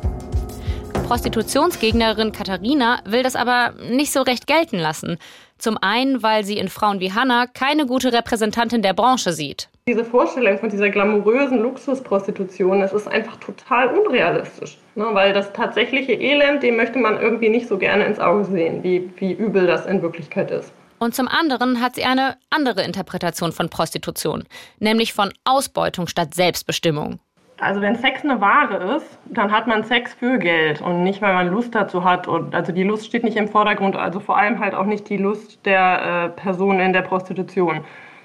[1.06, 5.18] Prostitutionsgegnerin Katharina will das aber nicht so recht gelten lassen.
[5.56, 9.68] Zum einen, weil sie in Frauen wie Hannah keine gute Repräsentantin der Branche sieht.
[9.86, 14.78] Diese Vorstellung von dieser glamourösen Luxusprostitution, das ist einfach total unrealistisch.
[14.96, 15.06] Ne?
[15.12, 19.08] Weil das tatsächliche Elend, dem möchte man irgendwie nicht so gerne ins Auge sehen, wie,
[19.18, 20.72] wie übel das in Wirklichkeit ist.
[21.02, 24.44] Und zum anderen hat sie eine andere Interpretation von Prostitution,
[24.80, 27.18] nämlich von Ausbeutung statt Selbstbestimmung.
[27.58, 31.32] Also wenn Sex eine Ware ist, dann hat man Sex für Geld und nicht, weil
[31.32, 32.28] man Lust dazu hat.
[32.28, 35.16] Und also die Lust steht nicht im Vordergrund, also vor allem halt auch nicht die
[35.16, 37.80] Lust der äh, Person in der Prostitution,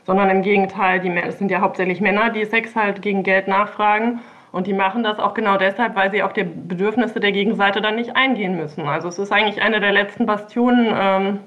[0.06, 4.20] sondern im Gegenteil, die, es sind ja hauptsächlich Männer, die Sex halt gegen Geld nachfragen.
[4.52, 7.96] Und die machen das auch genau deshalb, weil sie auf die Bedürfnisse der Gegenseite dann
[7.96, 8.88] nicht eingehen müssen.
[8.88, 11.40] Also es ist eigentlich eine der letzten Bastionen ähm,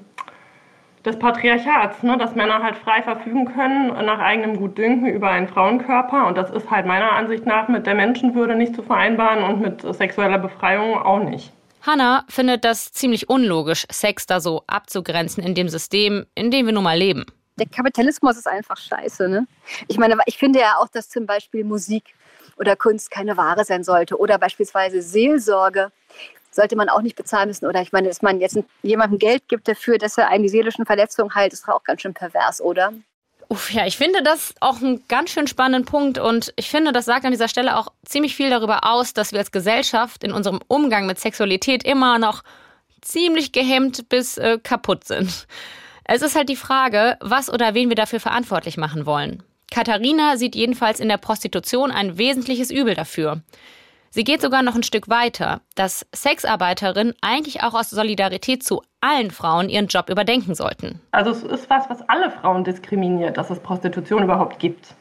[1.09, 2.17] des Patriarchats, ne?
[2.17, 6.27] dass Männer halt frei verfügen können nach eigenem Gutdünken über einen Frauenkörper.
[6.27, 9.95] Und das ist halt meiner Ansicht nach mit der Menschenwürde nicht zu vereinbaren und mit
[9.95, 11.51] sexueller Befreiung auch nicht.
[11.81, 16.73] Hannah findet das ziemlich unlogisch, Sex da so abzugrenzen in dem System, in dem wir
[16.73, 17.25] nun mal leben.
[17.57, 19.27] Der Kapitalismus ist einfach scheiße.
[19.27, 19.47] Ne?
[19.87, 22.03] Ich meine, ich finde ja auch, dass zum Beispiel Musik
[22.57, 25.91] oder Kunst keine Ware sein sollte oder beispielsweise Seelsorge
[26.51, 27.65] sollte man auch nicht bezahlen müssen.
[27.65, 31.33] Oder ich meine, dass man jetzt jemandem Geld gibt dafür, dass er eine seelischen Verletzung
[31.35, 32.93] heilt, ist auch ganz schön pervers, oder?
[33.51, 37.05] Uff, ja, ich finde das auch einen ganz schön spannenden Punkt und ich finde, das
[37.05, 40.59] sagt an dieser Stelle auch ziemlich viel darüber aus, dass wir als Gesellschaft in unserem
[40.67, 42.43] Umgang mit Sexualität immer noch
[43.01, 45.47] ziemlich gehemmt bis äh, kaputt sind.
[46.03, 49.41] Es ist halt die Frage, was oder wen wir dafür verantwortlich machen wollen.
[49.71, 53.41] Katharina sieht jedenfalls in der Prostitution ein wesentliches Übel dafür.
[54.11, 59.29] Sie geht sogar noch ein Stück weiter, dass Sexarbeiterinnen eigentlich auch aus Solidarität zu allen
[59.29, 60.99] Frauen ihren Job überdenken sollten.
[61.11, 64.95] Also es ist was, was alle Frauen diskriminiert, dass es Prostitution überhaupt gibt.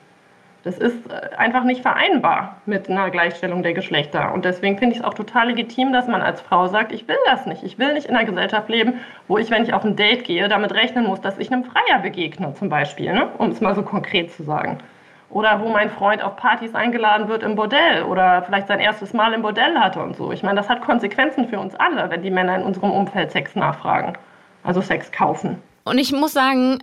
[0.64, 4.34] Das ist äh, einfach nicht vereinbar mit einer Gleichstellung der Geschlechter.
[4.34, 7.16] Und deswegen finde ich es auch total legitim, dass man als Frau sagt, ich will
[7.26, 7.62] das nicht.
[7.62, 10.48] Ich will nicht in einer Gesellschaft leben, wo ich, wenn ich auf ein Date gehe,
[10.48, 13.30] damit rechnen muss, dass ich einem Freier begegne, zum Beispiel, ne?
[13.38, 14.78] um es mal so konkret zu sagen.
[15.30, 19.34] Oder wo mein Freund auf Partys eingeladen wird im Bordell oder vielleicht sein erstes Mal
[19.34, 20.32] im Bordell hatte und so.
[20.32, 23.54] Ich meine, das hat Konsequenzen für uns alle, wenn die Männer in unserem Umfeld Sex
[23.54, 24.16] nachfragen.
[24.64, 25.62] Also Sex kaufen.
[25.84, 26.78] Und ich muss sagen,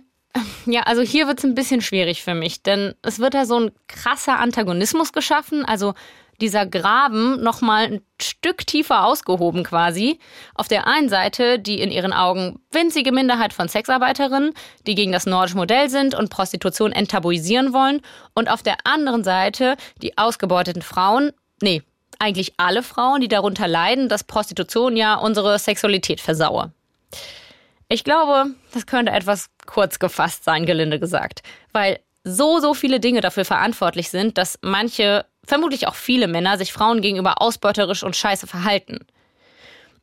[0.66, 3.58] ja, also hier wird es ein bisschen schwierig für mich, denn es wird da so
[3.58, 5.64] ein krasser Antagonismus geschaffen.
[5.64, 5.94] Also
[6.40, 10.18] dieser Graben noch mal ein Stück tiefer ausgehoben quasi.
[10.54, 14.52] Auf der einen Seite die in ihren Augen winzige Minderheit von Sexarbeiterinnen,
[14.86, 18.02] die gegen das nordische Modell sind und Prostitution enttabuisieren wollen.
[18.34, 21.82] Und auf der anderen Seite die ausgebeuteten Frauen, nee,
[22.18, 26.72] eigentlich alle Frauen, die darunter leiden, dass Prostitution ja unsere Sexualität versaue.
[27.88, 33.20] Ich glaube, das könnte etwas kurz gefasst sein, gelinde gesagt, weil so, so viele Dinge
[33.20, 38.46] dafür verantwortlich sind, dass manche vermutlich auch viele Männer sich Frauen gegenüber ausbeuterisch und scheiße
[38.46, 39.00] verhalten.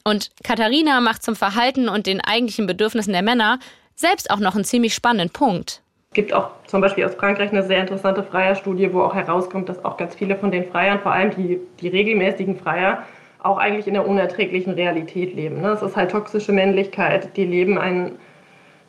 [0.03, 3.59] Und Katharina macht zum Verhalten und den eigentlichen Bedürfnissen der Männer
[3.95, 5.81] selbst auch noch einen ziemlich spannenden Punkt.
[6.11, 9.83] Es gibt auch zum Beispiel aus Frankreich eine sehr interessante Freierstudie, wo auch herauskommt, dass
[9.83, 13.03] auch ganz viele von den Freiern, vor allem die, die regelmäßigen Freier,
[13.39, 15.61] auch eigentlich in der unerträglichen Realität leben.
[15.61, 15.69] Ne?
[15.69, 17.35] Es ist halt toxische Männlichkeit.
[17.35, 18.11] Die leben ein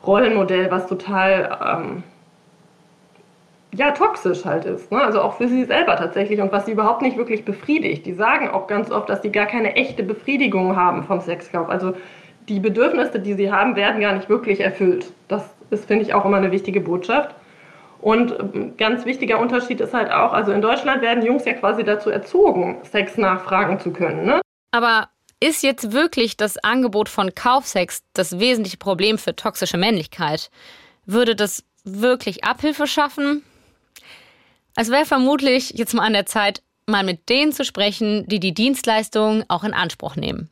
[0.06, 2.02] Rollenmodell, was total ähm,
[3.76, 4.90] ja, toxisch halt ist.
[4.90, 5.02] Ne?
[5.02, 8.06] Also auch für sie selber tatsächlich und was sie überhaupt nicht wirklich befriedigt.
[8.06, 11.68] Die sagen auch ganz oft, dass sie gar keine echte Befriedigung haben vom Sexkauf.
[11.68, 11.94] Also
[12.48, 15.12] die Bedürfnisse, die sie haben, werden gar nicht wirklich erfüllt.
[15.28, 17.34] Das ist, finde ich, auch immer eine wichtige Botschaft.
[18.00, 21.54] Und ein ähm, ganz wichtiger Unterschied ist halt auch, also in Deutschland werden Jungs ja
[21.54, 24.26] quasi dazu erzogen, Sex nachfragen zu können.
[24.26, 24.40] Ne?
[24.72, 25.08] Aber
[25.40, 30.50] ist jetzt wirklich das Angebot von Kaufsex das wesentliche Problem für toxische Männlichkeit?
[31.06, 33.42] Würde das wirklich Abhilfe schaffen?
[34.76, 38.54] Es wäre vermutlich jetzt mal an der Zeit, mal mit denen zu sprechen, die die
[38.54, 40.50] Dienstleistung auch in Anspruch nehmen.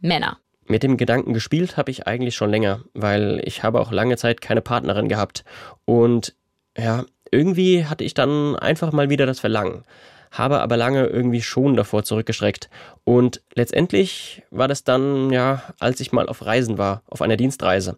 [0.00, 0.38] Männer.
[0.66, 4.40] Mit dem Gedanken gespielt habe ich eigentlich schon länger, weil ich habe auch lange Zeit
[4.40, 5.44] keine Partnerin gehabt.
[5.84, 6.34] Und
[6.76, 9.84] ja, irgendwie hatte ich dann einfach mal wieder das Verlangen,
[10.30, 12.68] habe aber lange irgendwie schon davor zurückgeschreckt.
[13.04, 17.96] Und letztendlich war das dann, ja, als ich mal auf Reisen war, auf einer Dienstreise.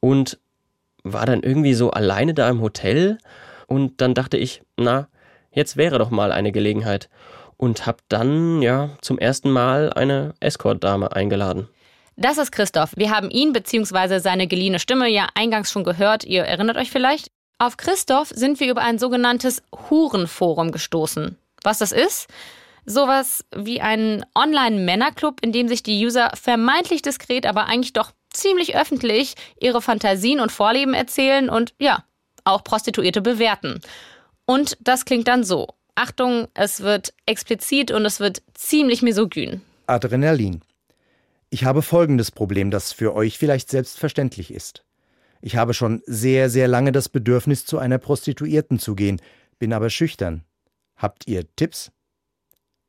[0.00, 0.38] Und
[1.02, 3.18] war dann irgendwie so alleine da im Hotel
[3.72, 5.08] und dann dachte ich, na,
[5.50, 7.08] jetzt wäre doch mal eine Gelegenheit.
[7.56, 11.68] Und hab dann, ja, zum ersten Mal eine Escort-Dame eingeladen.
[12.16, 12.92] Das ist Christoph.
[12.96, 14.18] Wir haben ihn bzw.
[14.18, 16.24] seine geliehene Stimme ja eingangs schon gehört.
[16.24, 17.30] Ihr erinnert euch vielleicht?
[17.58, 21.38] Auf Christoph sind wir über ein sogenanntes Hurenforum gestoßen.
[21.62, 22.28] Was das ist?
[22.84, 28.76] Sowas wie ein Online-Männerclub, in dem sich die User vermeintlich diskret, aber eigentlich doch ziemlich
[28.76, 32.04] öffentlich ihre Fantasien und Vorlieben erzählen und ja,
[32.44, 33.80] auch Prostituierte bewerten.
[34.44, 35.68] Und das klingt dann so.
[35.94, 39.60] Achtung, es wird explizit und es wird ziemlich misogyn.
[39.86, 40.62] Adrenalin.
[41.50, 44.84] Ich habe folgendes Problem, das für euch vielleicht selbstverständlich ist.
[45.42, 49.20] Ich habe schon sehr, sehr lange das Bedürfnis, zu einer Prostituierten zu gehen,
[49.58, 50.44] bin aber schüchtern.
[50.96, 51.92] Habt ihr Tipps?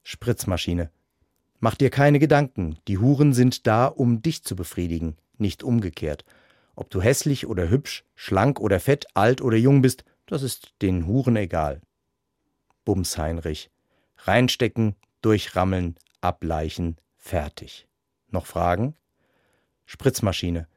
[0.04, 0.92] Spritzmaschine.
[1.60, 6.24] Mach dir keine Gedanken, die Huren sind da, um dich zu befriedigen, nicht umgekehrt.
[6.76, 11.06] Ob du hässlich oder hübsch, schlank oder fett, alt oder jung bist, das ist den
[11.06, 11.82] Huren egal.
[12.86, 13.70] Bums Heinrich.
[14.18, 17.88] Reinstecken, durchrammeln, ableichen, fertig.
[18.30, 18.96] Noch Fragen?
[19.86, 20.68] Spritzmaschine.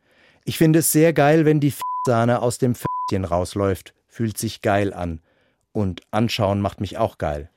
[0.44, 1.74] Ich finde es sehr geil, wenn die
[2.06, 3.94] Sahne aus dem Fässchen rausläuft.
[4.06, 5.20] Fühlt sich geil an.
[5.72, 7.50] Und anschauen macht mich auch geil.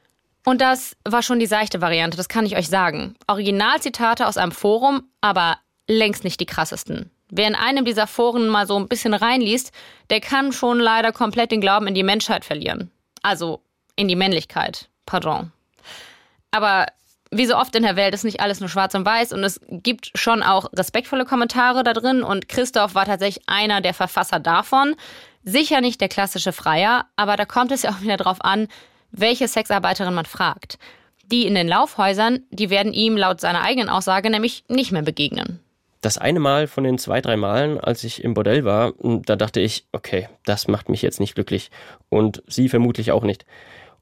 [0.46, 3.16] Und das war schon die seichte Variante, das kann ich euch sagen.
[3.28, 7.12] Originalzitate aus einem Forum, aber längst nicht die krassesten.
[7.30, 9.72] Wer in einem dieser Foren mal so ein bisschen reinliest,
[10.10, 12.92] der kann schon leider komplett den Glauben in die Menschheit verlieren.
[13.22, 13.62] Also
[13.96, 14.90] in die Männlichkeit.
[15.06, 15.52] Pardon.
[16.52, 16.88] Aber
[17.32, 19.62] wie so oft in der Welt ist nicht alles nur schwarz und weiß und es
[19.70, 24.96] gibt schon auch respektvolle Kommentare da drin und Christoph war tatsächlich einer der Verfasser davon.
[25.44, 28.68] Sicher nicht der klassische Freier, aber da kommt es ja auch wieder drauf an,
[29.12, 30.80] welche Sexarbeiterin man fragt.
[31.26, 35.60] Die in den Laufhäusern, die werden ihm laut seiner eigenen Aussage nämlich nicht mehr begegnen
[36.02, 39.60] das eine Mal von den zwei, drei Malen, als ich im Bordell war, da dachte
[39.60, 41.72] ich, okay, das macht mich jetzt nicht glücklich.
[42.10, 43.46] Und sie vermutlich auch nicht.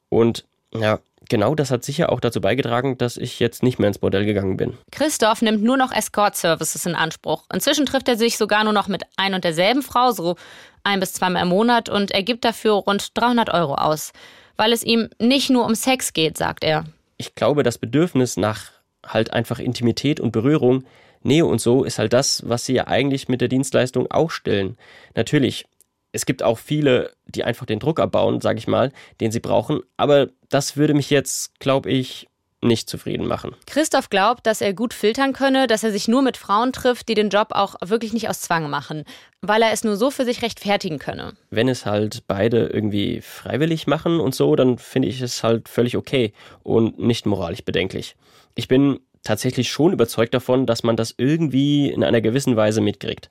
[0.10, 4.00] Und ja, genau das hat sicher auch dazu beigetragen, dass ich jetzt nicht mehr ins
[4.00, 4.78] Bordell gegangen bin.
[4.92, 7.46] Christoph nimmt nur noch Escort-Services in Anspruch.
[7.52, 10.36] Inzwischen trifft er sich sogar nur noch mit ein und derselben Frau, so
[10.84, 14.14] ein bis zweimal im Monat, und er gibt dafür rund 300 Euro aus.
[14.56, 16.86] Weil es ihm nicht nur um Sex geht, sagt er.
[17.18, 18.72] Ich glaube, das Bedürfnis nach
[19.06, 20.84] halt einfach Intimität und Berührung
[21.28, 24.78] Nähe und so ist halt das, was sie ja eigentlich mit der Dienstleistung auch stellen.
[25.16, 25.66] Natürlich,
[26.12, 29.82] es gibt auch viele, die einfach den Druck abbauen, sage ich mal, den sie brauchen,
[29.98, 32.28] aber das würde mich jetzt, glaube ich,
[32.62, 33.56] nicht zufrieden machen.
[33.68, 37.14] Christoph glaubt, dass er gut filtern könne, dass er sich nur mit Frauen trifft, die
[37.14, 39.04] den Job auch wirklich nicht aus Zwang machen,
[39.42, 41.34] weil er es nur so für sich rechtfertigen könne.
[41.52, 45.98] Wenn es halt beide irgendwie freiwillig machen und so, dann finde ich es halt völlig
[45.98, 48.16] okay und nicht moralisch bedenklich.
[48.56, 53.30] Ich bin tatsächlich schon überzeugt davon, dass man das irgendwie in einer gewissen Weise mitkriegt.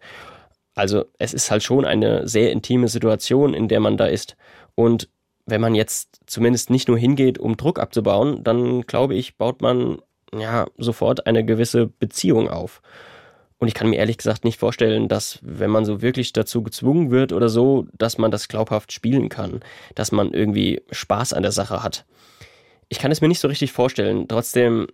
[0.75, 4.37] Also es ist halt schon eine sehr intime Situation, in der man da ist.
[4.75, 5.09] Und
[5.47, 9.99] wenn man jetzt zumindest nicht nur hingeht, um Druck abzubauen, dann glaube ich, baut man
[10.35, 12.83] ja sofort eine gewisse Beziehung auf.
[13.59, 17.11] Und ich kann mir ehrlich gesagt nicht vorstellen, dass wenn man so wirklich dazu gezwungen
[17.11, 19.61] wird oder so, dass man das glaubhaft spielen kann,
[19.95, 22.05] dass man irgendwie Spaß an der Sache hat.
[22.91, 24.29] Ich kann es mir nicht so richtig vorstellen.
[24.29, 24.89] Trotzdem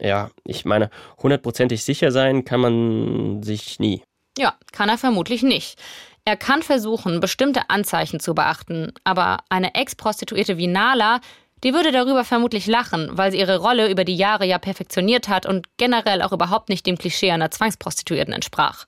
[0.00, 0.90] ja, ich meine,
[1.22, 4.02] hundertprozentig sicher sein kann man sich nie.
[4.38, 5.78] Ja, kann er vermutlich nicht.
[6.24, 11.20] Er kann versuchen, bestimmte Anzeichen zu beachten, aber eine Ex-Prostituierte wie Nala,
[11.64, 15.46] die würde darüber vermutlich lachen, weil sie ihre Rolle über die Jahre ja perfektioniert hat
[15.46, 18.86] und generell auch überhaupt nicht dem Klischee einer Zwangsprostituierten entsprach.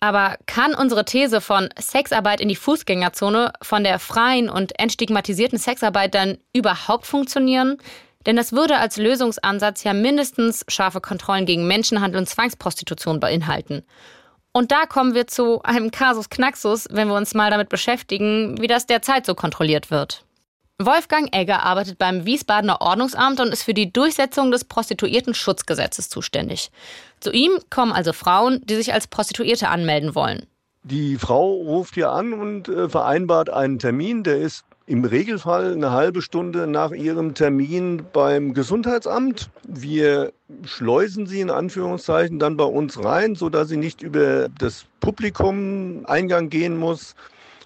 [0.00, 6.14] Aber kann unsere These von Sexarbeit in die Fußgängerzone von der freien und entstigmatisierten Sexarbeit
[6.14, 7.76] dann überhaupt funktionieren?
[8.26, 13.82] Denn das würde als Lösungsansatz ja mindestens scharfe Kontrollen gegen Menschenhandel und Zwangsprostitution beinhalten.
[14.52, 18.66] Und da kommen wir zu einem Kasus Knaxus, wenn wir uns mal damit beschäftigen, wie
[18.66, 20.24] das derzeit so kontrolliert wird.
[20.82, 26.70] Wolfgang Egger arbeitet beim Wiesbadener Ordnungsamt und ist für die Durchsetzung des Prostituierten-Schutzgesetzes zuständig.
[27.20, 30.46] Zu ihm kommen also Frauen, die sich als Prostituierte anmelden wollen.
[30.82, 35.92] Die Frau ruft hier an und äh, vereinbart einen Termin, der ist im Regelfall eine
[35.92, 39.48] halbe Stunde nach ihrem Termin beim Gesundheitsamt.
[39.68, 40.32] Wir
[40.64, 46.48] schleusen sie in Anführungszeichen dann bei uns rein, sodass sie nicht über das Publikum Eingang
[46.48, 47.14] gehen muss.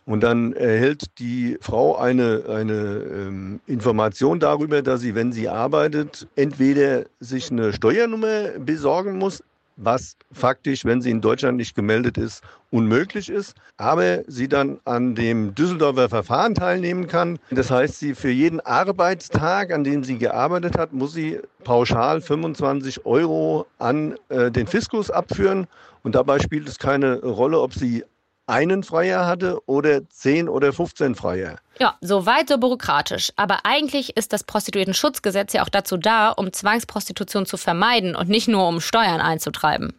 [0.05, 6.29] Und dann erhält die Frau eine, eine ähm, Information darüber, dass sie, wenn sie arbeitet,
[6.37, 9.43] entweder sich eine Steuernummer besorgen muss,
[9.77, 15.15] was faktisch, wenn sie in Deutschland nicht gemeldet ist, unmöglich ist, aber sie dann an
[15.15, 17.39] dem Düsseldorfer Verfahren teilnehmen kann.
[17.51, 23.07] Das heißt, sie für jeden Arbeitstag, an dem sie gearbeitet hat, muss sie pauschal 25
[23.07, 25.67] Euro an äh, den Fiskus abführen.
[26.03, 28.05] Und dabei spielt es keine Rolle, ob sie
[28.47, 31.59] einen Freier hatte oder 10 oder 15 Freier.
[31.79, 33.33] Ja, so weit, so bürokratisch.
[33.37, 38.49] Aber eigentlich ist das Prostituiertenschutzgesetz ja auch dazu da, um Zwangsprostitution zu vermeiden und nicht
[38.49, 39.95] nur um Steuern einzutreiben.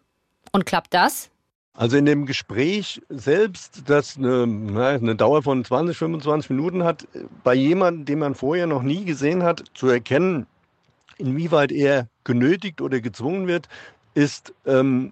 [0.51, 1.29] Und klappt das?
[1.73, 7.05] Also in dem Gespräch selbst, das eine, eine, Dauer von 20, 25 Minuten hat,
[7.43, 10.47] bei jemandem, den man vorher noch nie gesehen hat, zu erkennen,
[11.17, 13.67] inwieweit er genötigt oder gezwungen wird,
[14.13, 15.11] ist ähm,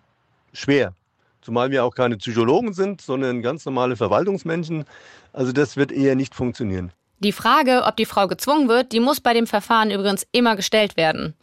[0.54, 0.94] schwer
[1.44, 4.86] zumal wir auch keine Psychologen sind, sondern ganz normale Verwaltungsmenschen.
[5.32, 6.91] Also das wird eher nicht funktionieren.
[7.20, 10.98] Die Frage, ob die Frau gezwungen wird, die muss bei dem Verfahren übrigens immer gestellt
[10.98, 11.36] werden.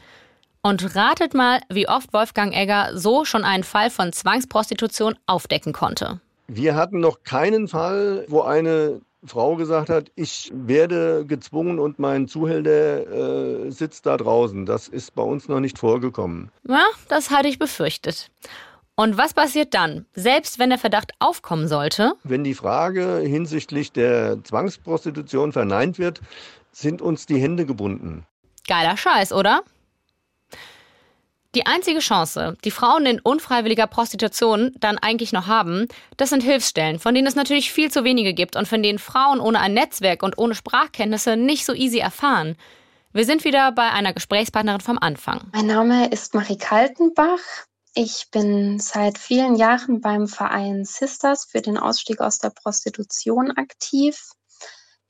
[0.62, 6.20] Und ratet mal, wie oft Wolfgang Egger so schon einen Fall von Zwangsprostitution aufdecken konnte.
[6.48, 12.26] Wir hatten noch keinen Fall, wo eine Frau gesagt hat, ich werde gezwungen und mein
[12.26, 14.66] Zuhälter äh, sitzt da draußen.
[14.66, 16.50] Das ist bei uns noch nicht vorgekommen.
[16.66, 18.30] Ja, das hatte ich befürchtet.
[19.00, 22.12] Und was passiert dann, selbst wenn der Verdacht aufkommen sollte?
[22.22, 26.20] Wenn die Frage hinsichtlich der Zwangsprostitution verneint wird,
[26.70, 28.26] sind uns die Hände gebunden.
[28.68, 29.62] Geiler Scheiß, oder?
[31.54, 35.88] Die einzige Chance, die Frauen in unfreiwilliger Prostitution dann eigentlich noch haben,
[36.18, 39.40] das sind Hilfsstellen, von denen es natürlich viel zu wenige gibt und von denen Frauen
[39.40, 42.54] ohne ein Netzwerk und ohne Sprachkenntnisse nicht so easy erfahren.
[43.14, 45.40] Wir sind wieder bei einer Gesprächspartnerin vom Anfang.
[45.54, 47.40] Mein Name ist Marie Kaltenbach.
[47.94, 54.32] Ich bin seit vielen Jahren beim Verein Sisters für den Ausstieg aus der Prostitution aktiv.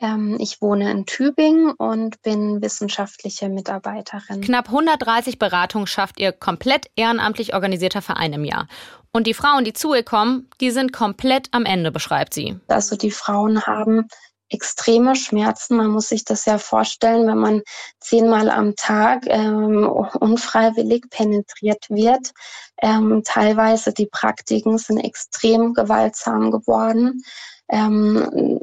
[0.00, 4.40] Ähm, ich wohne in Tübingen und bin wissenschaftliche Mitarbeiterin.
[4.40, 8.66] Knapp 130 Beratungen schafft ihr komplett ehrenamtlich organisierter Verein im Jahr.
[9.12, 12.58] Und die Frauen, die zu ihr kommen, die sind komplett am Ende, beschreibt sie.
[12.68, 14.08] Also die Frauen haben
[14.50, 15.76] extreme Schmerzen.
[15.76, 17.62] Man muss sich das ja vorstellen, wenn man
[18.00, 22.32] zehnmal am Tag ähm, unfreiwillig penetriert wird.
[22.82, 27.22] Ähm, teilweise die Praktiken sind extrem gewaltsam geworden.
[27.68, 28.60] Ähm,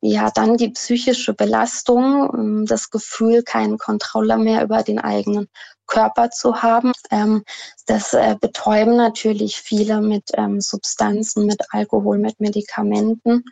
[0.00, 5.48] ja, dann die psychische Belastung, ähm, das Gefühl, keine Kontrolle mehr über den eigenen
[5.86, 6.92] Körper zu haben.
[7.10, 7.44] Ähm,
[7.86, 13.44] das äh, betäuben natürlich viele mit ähm, Substanzen, mit Alkohol, mit Medikamenten.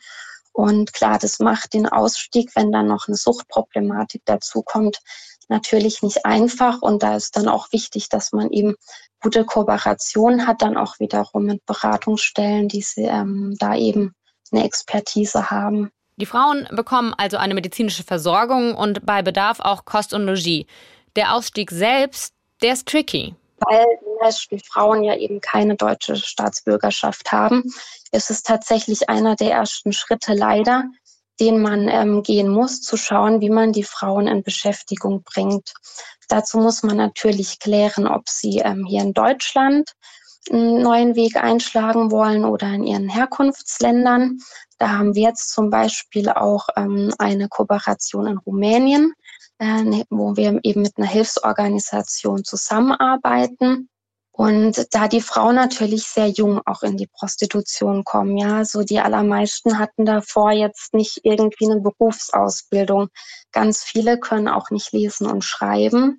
[0.54, 5.00] Und klar, das macht den Ausstieg, wenn dann noch eine Suchtproblematik dazu kommt,
[5.48, 6.80] natürlich nicht einfach.
[6.80, 8.76] Und da ist dann auch wichtig, dass man eben
[9.20, 14.14] gute Kooperation hat, dann auch wiederum mit Beratungsstellen, die sie, ähm, da eben
[14.52, 15.90] eine Expertise haben.
[16.16, 20.66] Die Frauen bekommen also eine medizinische Versorgung und bei Bedarf auch Kost und Logis.
[21.16, 22.32] Der Ausstieg selbst,
[22.62, 23.34] der ist tricky
[23.68, 23.86] weil
[24.50, 27.62] die Frauen ja eben keine deutsche Staatsbürgerschaft haben,
[28.12, 30.84] ist es tatsächlich einer der ersten Schritte leider,
[31.40, 35.72] den man ähm, gehen muss, zu schauen, wie man die Frauen in Beschäftigung bringt.
[36.28, 39.92] Dazu muss man natürlich klären, ob sie ähm, hier in Deutschland
[40.50, 44.38] einen neuen Weg einschlagen wollen oder in ihren Herkunftsländern.
[44.78, 49.14] Da haben wir jetzt zum Beispiel auch ähm, eine Kooperation in Rumänien
[49.58, 53.88] äh, wo wir eben mit einer Hilfsorganisation zusammenarbeiten.
[54.36, 58.98] Und da die Frauen natürlich sehr jung auch in die Prostitution kommen, ja, so die
[58.98, 63.10] allermeisten hatten davor jetzt nicht irgendwie eine Berufsausbildung.
[63.52, 66.18] Ganz viele können auch nicht lesen und schreiben.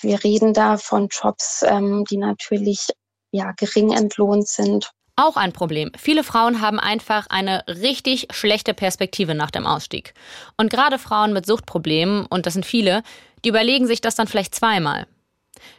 [0.00, 2.86] Wir reden da von Jobs, ähm, die natürlich
[3.32, 5.92] ja gering entlohnt sind auch ein Problem.
[5.96, 10.14] Viele Frauen haben einfach eine richtig schlechte Perspektive nach dem Ausstieg.
[10.56, 13.02] Und gerade Frauen mit Suchtproblemen, und das sind viele,
[13.44, 15.06] die überlegen sich das dann vielleicht zweimal.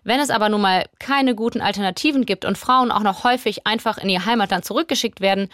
[0.03, 3.97] Wenn es aber nun mal keine guten Alternativen gibt und Frauen auch noch häufig einfach
[3.97, 5.49] in ihr Heimatland zurückgeschickt werden,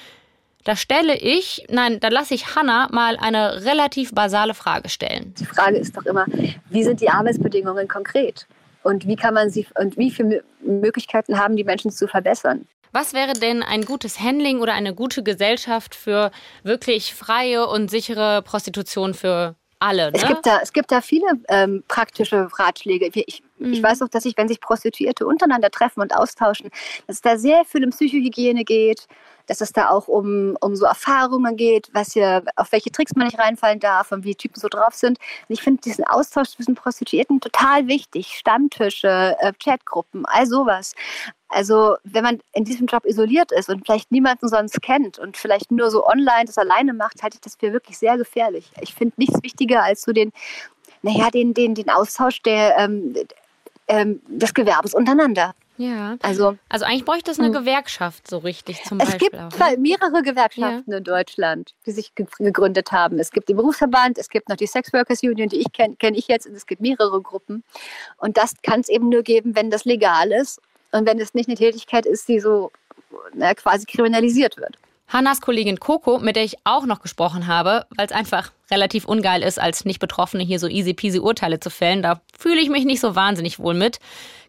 [0.65, 5.33] da stelle ich, nein, da lasse ich Hannah mal eine relativ basale Frage stellen.
[5.39, 6.25] Die Frage ist doch immer,
[6.69, 8.45] wie sind die Arbeitsbedingungen konkret?
[8.83, 12.67] Und wie kann man sie und wie viele Möglichkeiten haben die Menschen zu verbessern?
[12.91, 16.31] Was wäre denn ein gutes Handling oder eine gute Gesellschaft für
[16.63, 20.11] wirklich freie und sichere Prostitution für alle?
[20.11, 20.17] Ne?
[20.17, 23.09] Es, gibt da, es gibt da viele ähm, praktische Ratschläge.
[23.13, 23.73] Ich, mhm.
[23.73, 26.69] ich weiß auch, dass sich, wenn sich Prostituierte untereinander treffen und austauschen,
[27.07, 29.07] dass es da sehr viel um Psychohygiene geht,
[29.47, 33.25] dass es da auch um, um so Erfahrungen geht, was hier, auf welche Tricks man
[33.25, 35.17] nicht reinfallen darf und wie Typen so drauf sind.
[35.17, 38.27] Und ich finde diesen Austausch zwischen Prostituierten total wichtig.
[38.37, 40.93] Stammtische, äh, Chatgruppen, all sowas.
[41.49, 45.71] Also wenn man in diesem Job isoliert ist und vielleicht niemanden sonst kennt und vielleicht
[45.71, 48.71] nur so online das alleine macht, halte ich das für wirklich sehr gefährlich.
[48.81, 50.31] Ich finde nichts wichtiger als so den,
[51.01, 53.15] naja, den, den, den Austausch der, ähm,
[53.87, 55.55] ähm, des Gewerbes untereinander.
[55.77, 56.17] Ja.
[56.21, 57.53] Also, also eigentlich bräuchte es eine hm.
[57.53, 59.29] Gewerkschaft so richtig zum es Beispiel.
[59.31, 59.77] Es gibt auch, ne?
[59.77, 60.97] mehrere Gewerkschaften ja.
[60.97, 63.17] in Deutschland, die sich gegründet haben.
[63.17, 66.15] Es gibt den Berufsverband, es gibt noch die Sex Workers Union, die ich kenne kenn
[66.15, 67.63] ich jetzt, und es gibt mehrere Gruppen.
[68.17, 70.59] Und das kann es eben nur geben, wenn das legal ist
[70.91, 72.71] und wenn es nicht eine Tätigkeit ist, die so
[73.33, 74.75] na, quasi kriminalisiert wird.
[75.07, 79.41] Hannas Kollegin Coco, mit der ich auch noch gesprochen habe, weil es einfach relativ ungeil
[79.41, 82.03] ist, als Nicht-Betroffene hier so easy peasy Urteile zu fällen.
[82.03, 83.99] Da fühle ich mich nicht so wahnsinnig wohl mit.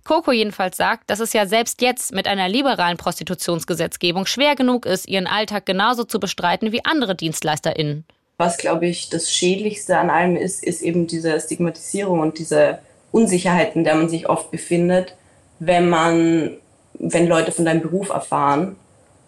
[0.05, 5.09] Coco jedenfalls sagt, dass es ja selbst jetzt mit einer liberalen Prostitutionsgesetzgebung schwer genug ist,
[5.09, 8.05] ihren Alltag genauso zu bestreiten wie andere DienstleisterInnen.
[8.37, 12.81] Was, glaube ich, das Schädlichste an allem ist, ist eben diese Stigmatisierung und diese
[13.13, 15.15] Unsicherheit, in der man sich oft befindet,
[15.61, 16.57] wenn man,
[16.99, 18.77] wenn Leute von deinem Beruf erfahren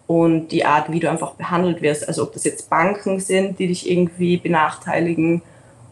[0.07, 2.07] und die Art, wie du einfach behandelt wirst.
[2.07, 5.41] Also ob das jetzt Banken sind, die dich irgendwie benachteiligen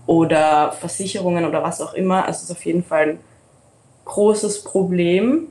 [0.05, 2.25] oder Versicherungen oder was auch immer.
[2.25, 3.19] Also es ist auf jeden Fall ein
[4.05, 5.47] großes Problem.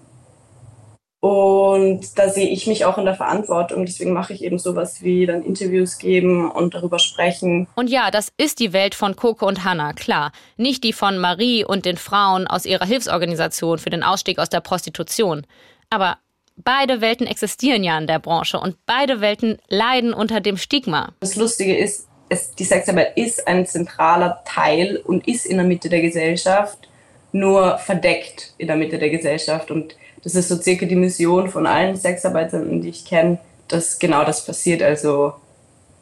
[1.21, 3.85] Und da sehe ich mich auch in der Verantwortung.
[3.85, 7.69] Deswegen mache ich eben sowas wie dann Interviews geben und darüber sprechen.
[7.75, 10.33] Und ja, das ist die Welt von Coco und Hannah, klar.
[10.57, 14.61] Nicht die von Marie und den Frauen aus ihrer Hilfsorganisation für den Ausstieg aus der
[14.61, 15.47] Prostitution.
[15.91, 16.17] Aber
[16.65, 21.13] Beide Welten existieren ja in der Branche und beide Welten leiden unter dem Stigma.
[21.21, 25.89] Das Lustige ist, es, die Sexarbeit ist ein zentraler Teil und ist in der Mitte
[25.89, 26.89] der Gesellschaft,
[27.33, 29.71] nur verdeckt in der Mitte der Gesellschaft.
[29.71, 34.25] Und das ist so circa die Mission von allen Sexarbeitern, die ich kenne, dass genau
[34.25, 34.83] das passiert.
[34.83, 35.35] Also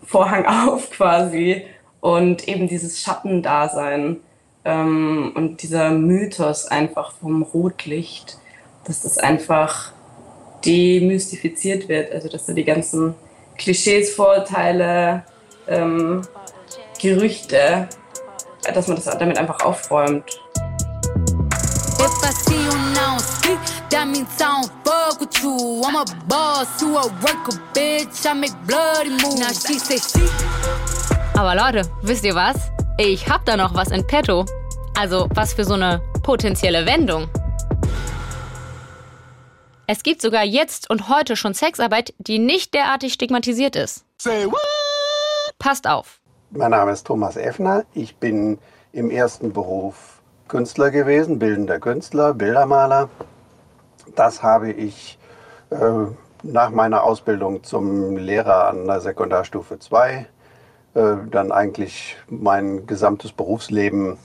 [0.04, 1.64] Vorhang auf quasi
[2.00, 4.18] und eben dieses Schattendasein
[4.64, 8.38] ähm, und dieser Mythos einfach vom Rotlicht,
[8.84, 9.92] dass das einfach
[10.64, 12.12] demystifiziert wird.
[12.12, 13.14] Also dass da die ganzen
[13.56, 15.24] Klischees, Vorurteile,
[15.68, 16.22] ähm,
[17.00, 17.88] Gerüchte,
[18.74, 20.40] dass man das damit einfach aufräumt.
[31.36, 32.70] Aber Leute, wisst ihr was?
[32.98, 34.44] Ich hab da noch was in petto.
[34.96, 37.28] Also was für so eine potenzielle Wendung.
[39.88, 44.04] Es gibt sogar jetzt und heute schon Sexarbeit, die nicht derartig stigmatisiert ist.
[45.58, 46.20] Passt auf.
[46.50, 47.84] Mein Name ist Thomas Effner.
[47.92, 48.58] Ich bin
[48.92, 50.17] im ersten Beruf
[50.48, 53.10] Künstler gewesen, bildender Künstler, Bildermaler.
[54.16, 55.18] Das habe ich
[55.68, 55.76] äh,
[56.42, 60.26] nach meiner Ausbildung zum Lehrer an der Sekundarstufe 2
[60.94, 64.16] äh, dann eigentlich mein gesamtes Berufsleben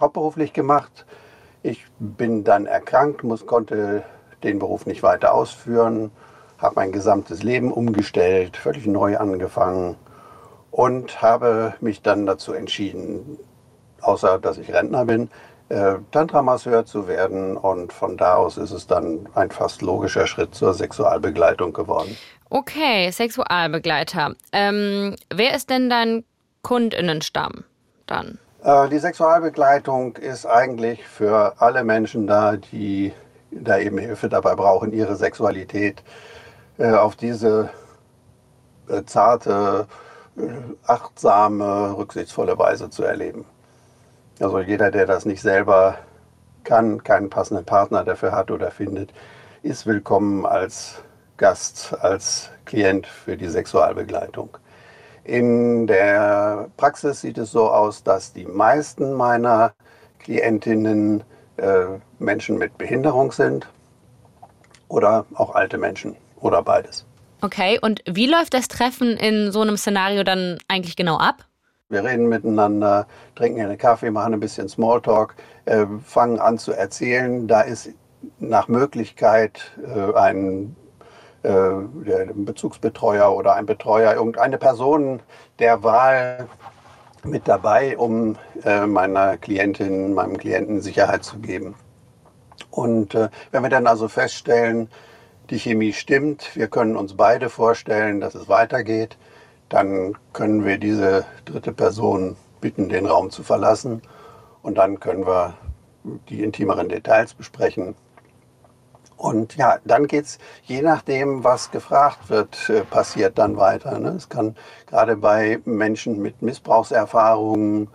[0.00, 1.06] hauptberuflich gemacht.
[1.62, 4.02] Ich bin dann erkrankt, muss, konnte
[4.42, 6.10] den Beruf nicht weiter ausführen,
[6.58, 9.94] habe mein gesamtes Leben umgestellt, völlig neu angefangen
[10.72, 13.38] und habe mich dann dazu entschieden,
[14.00, 15.30] außer dass ich Rentner bin,
[15.68, 17.56] äh, Tantra-Masseur zu werden.
[17.56, 22.16] Und von da aus ist es dann ein fast logischer Schritt zur Sexualbegleitung geworden.
[22.50, 24.34] Okay, Sexualbegleiter.
[24.52, 26.24] Ähm, wer ist denn dein
[26.62, 27.64] Kundinnenstamm
[28.06, 28.38] dann?
[28.62, 33.12] Äh, die Sexualbegleitung ist eigentlich für alle Menschen da, die
[33.50, 36.02] da eben Hilfe dabei brauchen, ihre Sexualität
[36.78, 37.70] äh, auf diese
[38.88, 39.86] äh, zarte,
[40.36, 40.42] äh,
[40.86, 43.44] achtsame, rücksichtsvolle Weise zu erleben.
[44.40, 45.98] Also jeder, der das nicht selber
[46.62, 49.12] kann, keinen passenden Partner dafür hat oder findet,
[49.62, 51.02] ist willkommen als
[51.36, 54.56] Gast, als Klient für die Sexualbegleitung.
[55.24, 59.72] In der Praxis sieht es so aus, dass die meisten meiner
[60.20, 61.24] Klientinnen
[61.56, 61.86] äh,
[62.18, 63.68] Menschen mit Behinderung sind
[64.86, 67.04] oder auch alte Menschen oder beides.
[67.40, 71.47] Okay, und wie läuft das Treffen in so einem Szenario dann eigentlich genau ab?
[71.90, 75.34] Wir reden miteinander, trinken einen Kaffee, machen ein bisschen Smalltalk,
[75.64, 77.48] äh, fangen an zu erzählen.
[77.48, 77.88] Da ist
[78.38, 80.76] nach Möglichkeit äh, ein
[81.44, 81.70] äh,
[82.34, 85.20] Bezugsbetreuer oder ein Betreuer, irgendeine Person
[85.60, 86.46] der Wahl
[87.24, 91.74] mit dabei, um äh, meiner Klientin, meinem Klienten Sicherheit zu geben.
[92.70, 94.90] Und äh, wenn wir dann also feststellen,
[95.48, 99.16] die Chemie stimmt, wir können uns beide vorstellen, dass es weitergeht,
[99.68, 104.02] dann können wir diese dritte Person bitten, den Raum zu verlassen
[104.62, 105.54] und dann können wir
[106.28, 107.94] die intimeren Details besprechen.
[109.16, 113.98] Und ja, dann geht es, je nachdem, was gefragt wird, äh, passiert dann weiter.
[113.98, 114.10] Ne?
[114.10, 114.54] Es kann
[114.86, 117.88] gerade bei Menschen mit Missbrauchserfahrungen,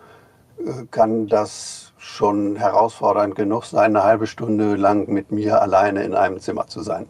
[0.58, 6.14] äh, kann das schon herausfordernd genug sein, eine halbe Stunde lang mit mir alleine in
[6.14, 7.08] einem Zimmer zu sein.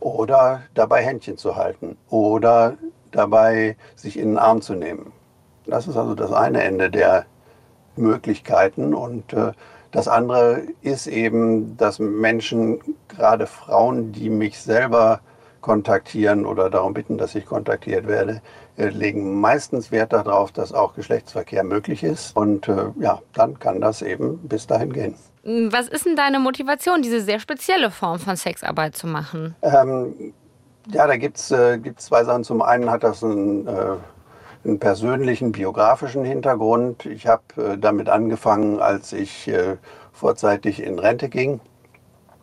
[0.00, 1.96] Oder dabei Händchen zu halten.
[2.08, 2.76] Oder
[3.10, 5.12] dabei sich in den Arm zu nehmen.
[5.66, 7.26] Das ist also das eine Ende der
[7.96, 8.94] Möglichkeiten.
[8.94, 9.52] Und äh,
[9.90, 15.20] das andere ist eben, dass Menschen, gerade Frauen, die mich selber
[15.60, 18.40] kontaktieren oder darum bitten, dass ich kontaktiert werde,
[18.76, 22.36] äh, legen meistens Wert darauf, dass auch Geschlechtsverkehr möglich ist.
[22.36, 25.14] Und äh, ja, dann kann das eben bis dahin gehen.
[25.44, 29.54] Was ist denn deine Motivation, diese sehr spezielle Form von Sexarbeit zu machen?
[29.62, 30.34] Ähm,
[30.90, 32.44] ja, da gibt es äh, zwei Sachen.
[32.44, 33.96] Zum einen hat das ein äh,
[34.64, 37.06] einen persönlichen, biografischen Hintergrund.
[37.06, 39.76] Ich habe äh, damit angefangen, als ich äh,
[40.12, 41.60] vorzeitig in Rente ging,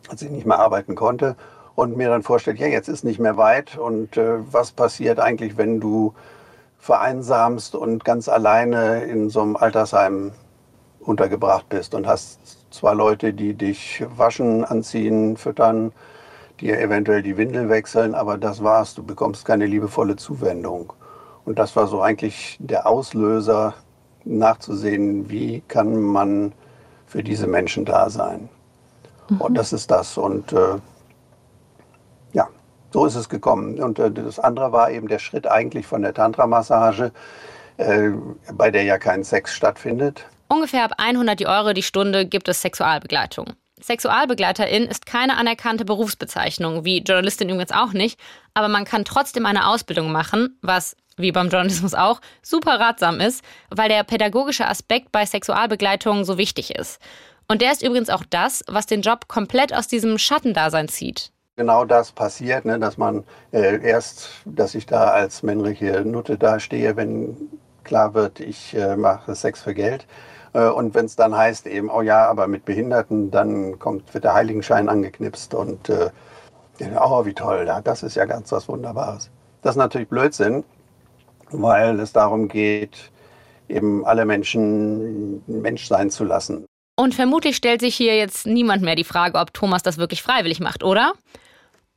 [0.08, 1.36] als ich nicht mehr arbeiten konnte
[1.74, 5.56] und mir dann vorstellt, ja, jetzt ist nicht mehr weit und äh, was passiert eigentlich,
[5.56, 6.14] wenn du
[6.78, 10.32] vereinsamst und ganz alleine in so einem Altersheim
[11.00, 12.40] untergebracht bist und hast
[12.70, 15.92] zwei Leute, die dich waschen, anziehen, füttern,
[16.60, 20.92] dir eventuell die Windel wechseln, aber das war's, du bekommst keine liebevolle Zuwendung.
[21.44, 23.74] Und das war so eigentlich der Auslöser,
[24.26, 26.52] nachzusehen, wie kann man
[27.06, 28.48] für diese Menschen da sein.
[29.28, 29.40] Mhm.
[29.40, 30.18] Und das ist das.
[30.18, 30.78] Und äh,
[32.32, 32.48] ja,
[32.92, 33.80] so ist es gekommen.
[33.80, 37.12] Und äh, das andere war eben der Schritt eigentlich von der Tantra-Massage,
[37.76, 38.10] äh,
[38.52, 40.26] bei der ja kein Sex stattfindet.
[40.48, 43.54] Ungefähr ab 100 Euro die Stunde gibt es Sexualbegleitung.
[43.80, 48.18] Sexualbegleiterin ist keine anerkannte Berufsbezeichnung, wie Journalistin übrigens auch nicht,
[48.54, 53.42] aber man kann trotzdem eine Ausbildung machen, was wie beim Journalismus auch, super ratsam ist,
[53.70, 57.00] weil der pädagogische Aspekt bei Sexualbegleitung so wichtig ist.
[57.48, 61.30] Und der ist übrigens auch das, was den Job komplett aus diesem Schattendasein zieht.
[61.56, 66.96] Genau das passiert, ne, dass man äh, erst, dass ich da als männliche Nutte dastehe,
[66.96, 67.36] wenn
[67.82, 70.06] klar wird, ich äh, mache Sex für Geld.
[70.56, 74.24] Äh, und wenn es dann heißt eben, oh ja, aber mit Behinderten, dann kommt, wird
[74.24, 76.10] der Heiligenschein angeknipst und äh,
[76.98, 79.30] oh, wie toll, das ist ja ganz was Wunderbares.
[79.62, 80.64] Das ist natürlich Blödsinn,
[81.50, 83.10] weil es darum geht,
[83.68, 86.64] eben alle Menschen Mensch sein zu lassen.
[86.98, 90.60] Und vermutlich stellt sich hier jetzt niemand mehr die Frage, ob Thomas das wirklich freiwillig
[90.60, 91.12] macht, oder?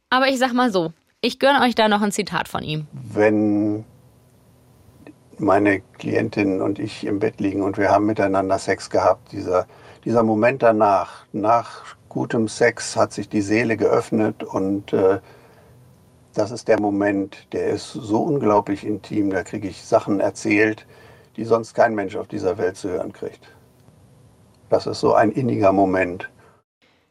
[0.10, 0.91] Aber ich sag mal so,
[1.22, 2.88] ich gönne euch da noch ein Zitat von ihm.
[2.91, 3.86] Wenn
[5.40, 9.68] meine Klientin und ich im Bett liegen und wir haben miteinander Sex gehabt, dieser,
[10.06, 15.20] dieser Moment danach, nach gutem Sex hat sich die Seele geöffnet und äh,
[16.34, 20.86] das ist der Moment, der ist so unglaublich intim, da kriege ich Sachen erzählt,
[21.36, 23.42] die sonst kein Mensch auf dieser Welt zu hören kriegt.
[24.70, 26.30] Das ist so ein inniger Moment.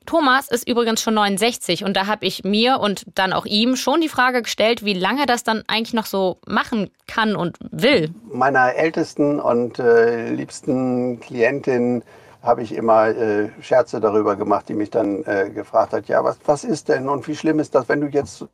[0.09, 4.01] Thomas ist übrigens schon 69 und da habe ich mir und dann auch ihm schon
[4.01, 8.15] die Frage gestellt, wie lange er das dann eigentlich noch so machen kann und will.
[8.33, 12.03] Meiner ältesten und äh, liebsten Klientin
[12.43, 16.39] habe ich immer äh, Scherze darüber gemacht, die mich dann äh, gefragt hat, ja, was,
[16.47, 18.47] was ist denn und wie schlimm ist das, wenn du jetzt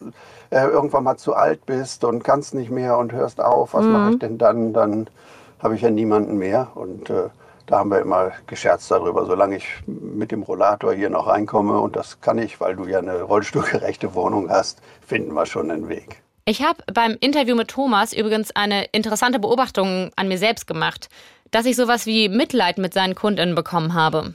[0.51, 3.93] äh, irgendwann mal zu alt bist und kannst nicht mehr und hörst auf, was mhm.
[3.93, 4.73] mache ich denn dann?
[4.73, 5.07] Dann
[5.61, 7.29] habe ich ja niemanden mehr und äh,
[7.67, 11.97] da haben wir immer gescherzt darüber, solange ich mit dem Rollator hier noch reinkomme und
[11.97, 16.23] das kann ich, weil du ja eine rollstuhlgerechte Wohnung hast, finden wir schon einen Weg.
[16.47, 21.09] Ich habe beim Interview mit Thomas übrigens eine interessante Beobachtung an mir selbst gemacht
[21.55, 24.35] dass ich sowas wie Mitleid mit seinen KundInnen bekommen habe.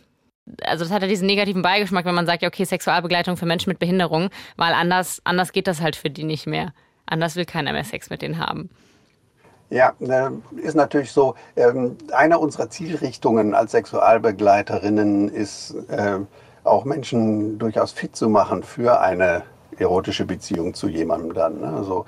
[0.64, 3.78] Also das hat ja diesen negativen Beigeschmack, wenn man sagt, okay, Sexualbegleitung für Menschen mit
[3.78, 6.74] Behinderung, weil anders, anders geht das halt für die nicht mehr.
[7.06, 8.70] Anders will keiner mehr Sex mit denen haben.
[9.70, 9.94] Ja,
[10.58, 11.36] ist natürlich so.
[11.56, 16.20] Ähm, eine unserer Zielrichtungen als Sexualbegleiterinnen ist, äh,
[16.64, 19.44] auch Menschen durchaus fit zu machen für eine
[19.78, 21.60] erotische Beziehung zu jemandem dann.
[21.60, 21.68] Ne?
[21.68, 22.06] Also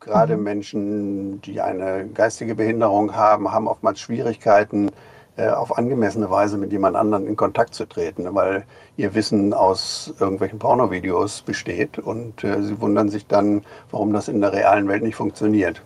[0.00, 0.42] gerade mhm.
[0.44, 4.90] Menschen, die eine geistige Behinderung haben, haben oftmals Schwierigkeiten,
[5.36, 8.34] äh, auf angemessene Weise mit jemand anderem in Kontakt zu treten, ne?
[8.34, 8.64] weil
[8.96, 14.40] ihr Wissen aus irgendwelchen Pornovideos besteht und äh, sie wundern sich dann, warum das in
[14.40, 15.82] der realen Welt nicht funktioniert.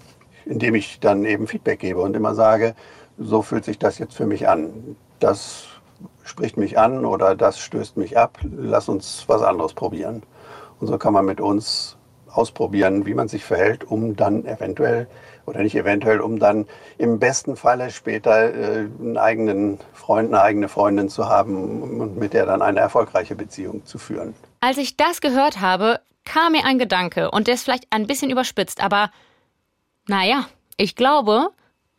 [0.49, 2.75] Indem ich dann eben Feedback gebe und immer sage,
[3.19, 4.97] so fühlt sich das jetzt für mich an.
[5.19, 5.67] Das
[6.25, 8.39] spricht mich an oder das stößt mich ab.
[8.43, 10.23] Lass uns was anderes probieren.
[10.81, 11.97] Und so kann man mit uns
[12.31, 15.09] ausprobieren, wie man sich verhält, um dann eventuell
[15.47, 16.67] oder nicht eventuell, um dann
[16.99, 22.35] im besten Falle später äh, einen eigenen Freund, eine eigene Freundin zu haben und mit
[22.35, 24.35] der dann eine erfolgreiche Beziehung zu führen.
[24.61, 28.31] Als ich das gehört habe, kam mir ein Gedanke und der ist vielleicht ein bisschen
[28.31, 29.11] überspitzt, aber
[30.09, 31.51] naja, ich glaube,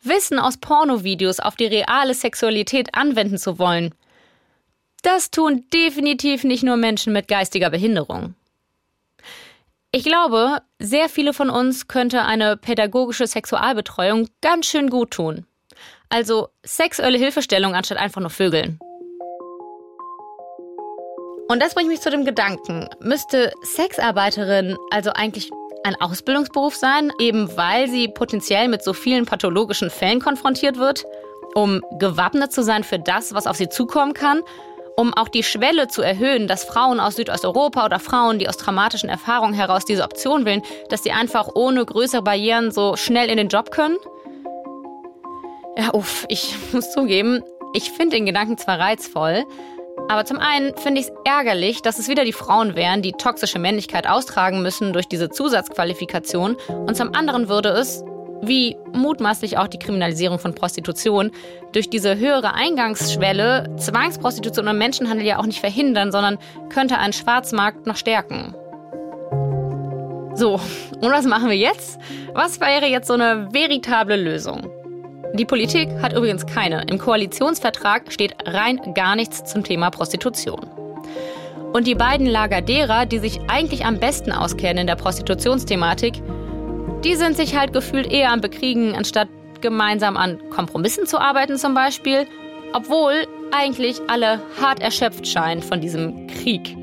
[0.02, 3.94] Wissen aus Pornovideos auf die reale Sexualität anwenden zu wollen,
[5.02, 8.34] das tun definitiv nicht nur Menschen mit geistiger Behinderung.
[9.92, 15.46] Ich glaube, sehr viele von uns könnte eine pädagogische Sexualbetreuung ganz schön gut tun.
[16.08, 18.78] Also sexuelle Hilfestellung anstatt einfach nur Vögeln.
[21.48, 25.50] Und das bringt mich zu dem Gedanken, müsste Sexarbeiterin also eigentlich
[25.84, 31.04] ein Ausbildungsberuf sein, eben weil sie potenziell mit so vielen pathologischen Fällen konfrontiert wird,
[31.54, 34.42] um gewappnet zu sein für das, was auf sie zukommen kann
[35.00, 39.08] um auch die Schwelle zu erhöhen, dass Frauen aus Südosteuropa oder Frauen, die aus traumatischen
[39.08, 43.48] Erfahrungen heraus diese Option wählen, dass sie einfach ohne größere Barrieren so schnell in den
[43.48, 43.96] Job können?
[45.78, 49.44] Ja, uff, ich muss zugeben, ich finde den Gedanken zwar reizvoll,
[50.08, 53.58] aber zum einen finde ich es ärgerlich, dass es wieder die Frauen wären, die toxische
[53.58, 56.56] Männlichkeit austragen müssen durch diese Zusatzqualifikation.
[56.68, 58.02] Und zum anderen würde es,
[58.42, 61.30] wie mutmaßlich auch die Kriminalisierung von Prostitution,
[61.72, 66.38] durch diese höhere Eingangsschwelle Zwangsprostitution und Menschenhandel ja auch nicht verhindern, sondern
[66.70, 68.54] könnte einen Schwarzmarkt noch stärken.
[70.34, 71.98] So, und was machen wir jetzt?
[72.32, 74.70] Was wäre jetzt so eine veritable Lösung?
[75.34, 76.84] Die Politik hat übrigens keine.
[76.90, 80.66] Im Koalitionsvertrag steht rein gar nichts zum Thema Prostitution.
[81.72, 86.20] Und die beiden Lager derer, die sich eigentlich am besten auskennen in der Prostitutionsthematik,
[87.04, 89.28] die sind sich halt gefühlt eher am Bekriegen, anstatt
[89.60, 92.26] gemeinsam an Kompromissen zu arbeiten zum Beispiel,
[92.72, 96.76] obwohl eigentlich alle hart erschöpft scheinen von diesem Krieg.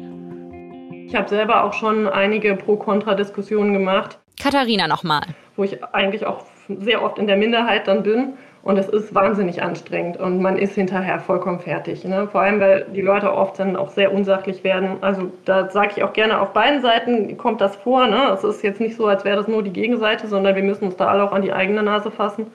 [1.06, 4.18] Ich habe selber auch schon einige Pro-Kontra-Diskussionen gemacht.
[4.41, 5.24] Katharina nochmal.
[5.58, 9.63] Wo ich eigentlich auch sehr oft in der Minderheit dann bin und es ist wahnsinnig
[9.63, 12.03] anstrengend und man ist hinterher vollkommen fertig.
[12.03, 12.28] Ne?
[12.30, 14.97] Vor allem, weil die Leute oft dann auch sehr unsachlich werden.
[15.01, 18.07] Also da sage ich auch gerne, auf beiden Seiten kommt das vor.
[18.07, 18.30] Ne?
[18.34, 20.97] Es ist jetzt nicht so, als wäre das nur die Gegenseite, sondern wir müssen uns
[20.97, 22.47] da alle auch an die eigene Nase fassen.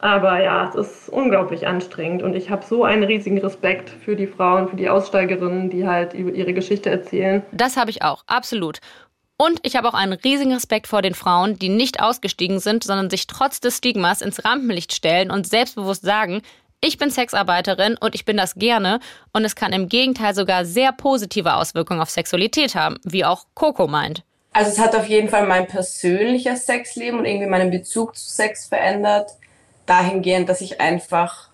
[0.00, 4.26] Aber ja, es ist unglaublich anstrengend und ich habe so einen riesigen Respekt für die
[4.26, 7.42] Frauen, für die Aussteigerinnen, die halt ihre Geschichte erzählen.
[7.52, 8.80] Das habe ich auch, absolut.
[9.44, 13.10] Und ich habe auch einen riesigen Respekt vor den Frauen, die nicht ausgestiegen sind, sondern
[13.10, 16.42] sich trotz des Stigmas ins Rampenlicht stellen und selbstbewusst sagen,
[16.80, 19.00] ich bin Sexarbeiterin und ich bin das gerne
[19.32, 23.88] und es kann im Gegenteil sogar sehr positive Auswirkungen auf Sexualität haben, wie auch Coco
[23.88, 24.22] meint.
[24.52, 28.68] Also es hat auf jeden Fall mein persönliches Sexleben und irgendwie meinen Bezug zu Sex
[28.68, 29.32] verändert,
[29.86, 31.48] dahingehend, dass ich einfach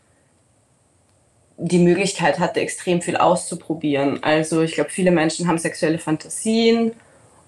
[1.57, 4.23] die Möglichkeit hatte, extrem viel auszuprobieren.
[4.23, 6.93] Also ich glaube, viele Menschen haben sexuelle Fantasien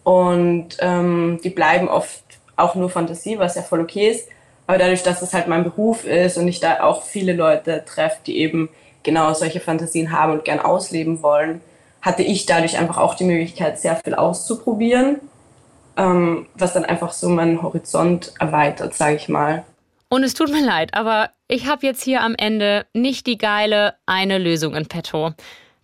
[0.04, 2.22] und ähm, die bleiben oft
[2.56, 4.28] auch nur Fantasie, was ja voll okay ist.
[4.66, 8.18] Aber dadurch, dass es halt mein Beruf ist und ich da auch viele Leute treffe,
[8.26, 8.68] die eben
[9.02, 11.60] genau solche Fantasien haben und gern ausleben wollen,
[12.02, 15.20] hatte ich dadurch einfach auch die Möglichkeit, sehr viel auszuprobieren,
[15.96, 19.64] ähm, was dann einfach so meinen Horizont erweitert, sage ich mal.
[20.08, 23.94] Und es tut mir leid, aber ich habe jetzt hier am Ende nicht die geile
[24.06, 25.32] eine Lösung in petto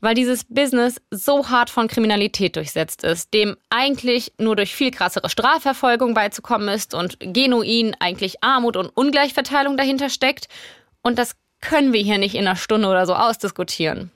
[0.07, 5.29] weil dieses Business so hart von Kriminalität durchsetzt ist, dem eigentlich nur durch viel krassere
[5.29, 10.47] Strafverfolgung beizukommen ist und genuin eigentlich Armut und Ungleichverteilung dahinter steckt.
[11.03, 14.13] Und das können wir hier nicht in einer Stunde oder so ausdiskutieren.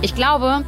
[0.00, 0.62] Ich glaube,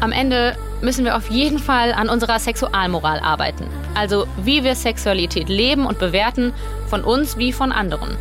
[0.00, 3.66] am Ende müssen wir auf jeden Fall an unserer Sexualmoral arbeiten.
[3.96, 6.54] Also wie wir Sexualität leben und bewerten,
[6.86, 8.16] von uns wie von anderen.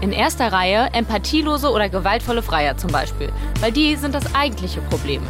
[0.00, 3.30] In erster Reihe empathielose oder gewaltvolle Freier zum Beispiel,
[3.60, 5.22] weil die sind das eigentliche Problem.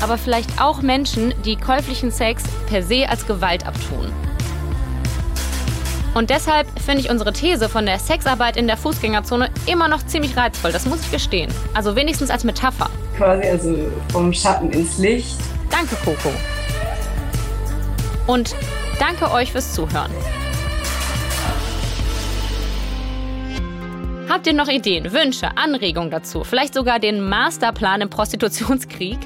[0.00, 4.12] Aber vielleicht auch Menschen, die käuflichen Sex per se als Gewalt abtun.
[6.14, 10.36] Und deshalb finde ich unsere These von der Sexarbeit in der Fußgängerzone immer noch ziemlich
[10.36, 11.52] reizvoll, das muss ich gestehen.
[11.74, 12.90] Also wenigstens als Metapher.
[13.16, 13.76] Quasi also
[14.10, 15.36] vom Schatten ins Licht.
[15.70, 16.32] Danke, Coco.
[18.26, 18.56] Und
[18.98, 20.10] danke euch fürs Zuhören.
[24.28, 26.42] Habt ihr noch Ideen, Wünsche, Anregungen dazu?
[26.42, 29.18] Vielleicht sogar den Masterplan im Prostitutionskrieg?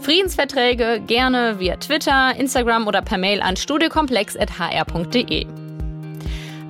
[0.00, 5.46] Friedensverträge gerne via Twitter, Instagram oder per Mail an studiokomplex.hr.de.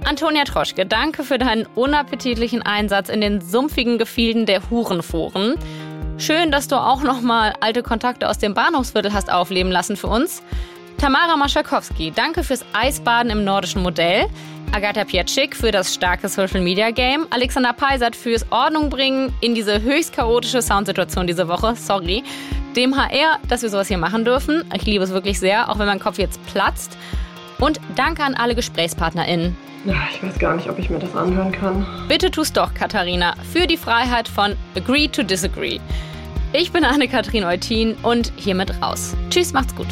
[0.05, 5.55] Antonia Troschke, danke für deinen unappetitlichen Einsatz in den sumpfigen Gefilden der Hurenforen.
[6.17, 10.43] Schön, dass du auch nochmal alte Kontakte aus dem Bahnhofsviertel hast aufleben lassen für uns.
[10.97, 14.27] Tamara Maschakowski, danke fürs Eisbaden im nordischen Modell.
[14.73, 19.83] Agatha Pietschik für das starke Social Media Game, Alexander Peisert fürs Ordnung bringen in diese
[19.83, 21.75] höchst chaotische Soundsituation diese Woche.
[21.77, 22.23] Sorry.
[22.77, 24.65] Dem HR, dass wir sowas hier machen dürfen.
[24.75, 26.97] Ich liebe es wirklich sehr, auch wenn mein Kopf jetzt platzt.
[27.59, 29.57] Und danke an alle GesprächspartnerInnen.
[29.85, 31.87] Ich weiß gar nicht, ob ich mir das anhören kann.
[32.09, 35.79] Bitte tu's doch, Katharina, für die Freiheit von Agree to Disagree.
[36.53, 39.15] Ich bin Anne-Kathrin Eutin und hiermit raus.
[39.31, 39.89] Tschüss, macht's gut.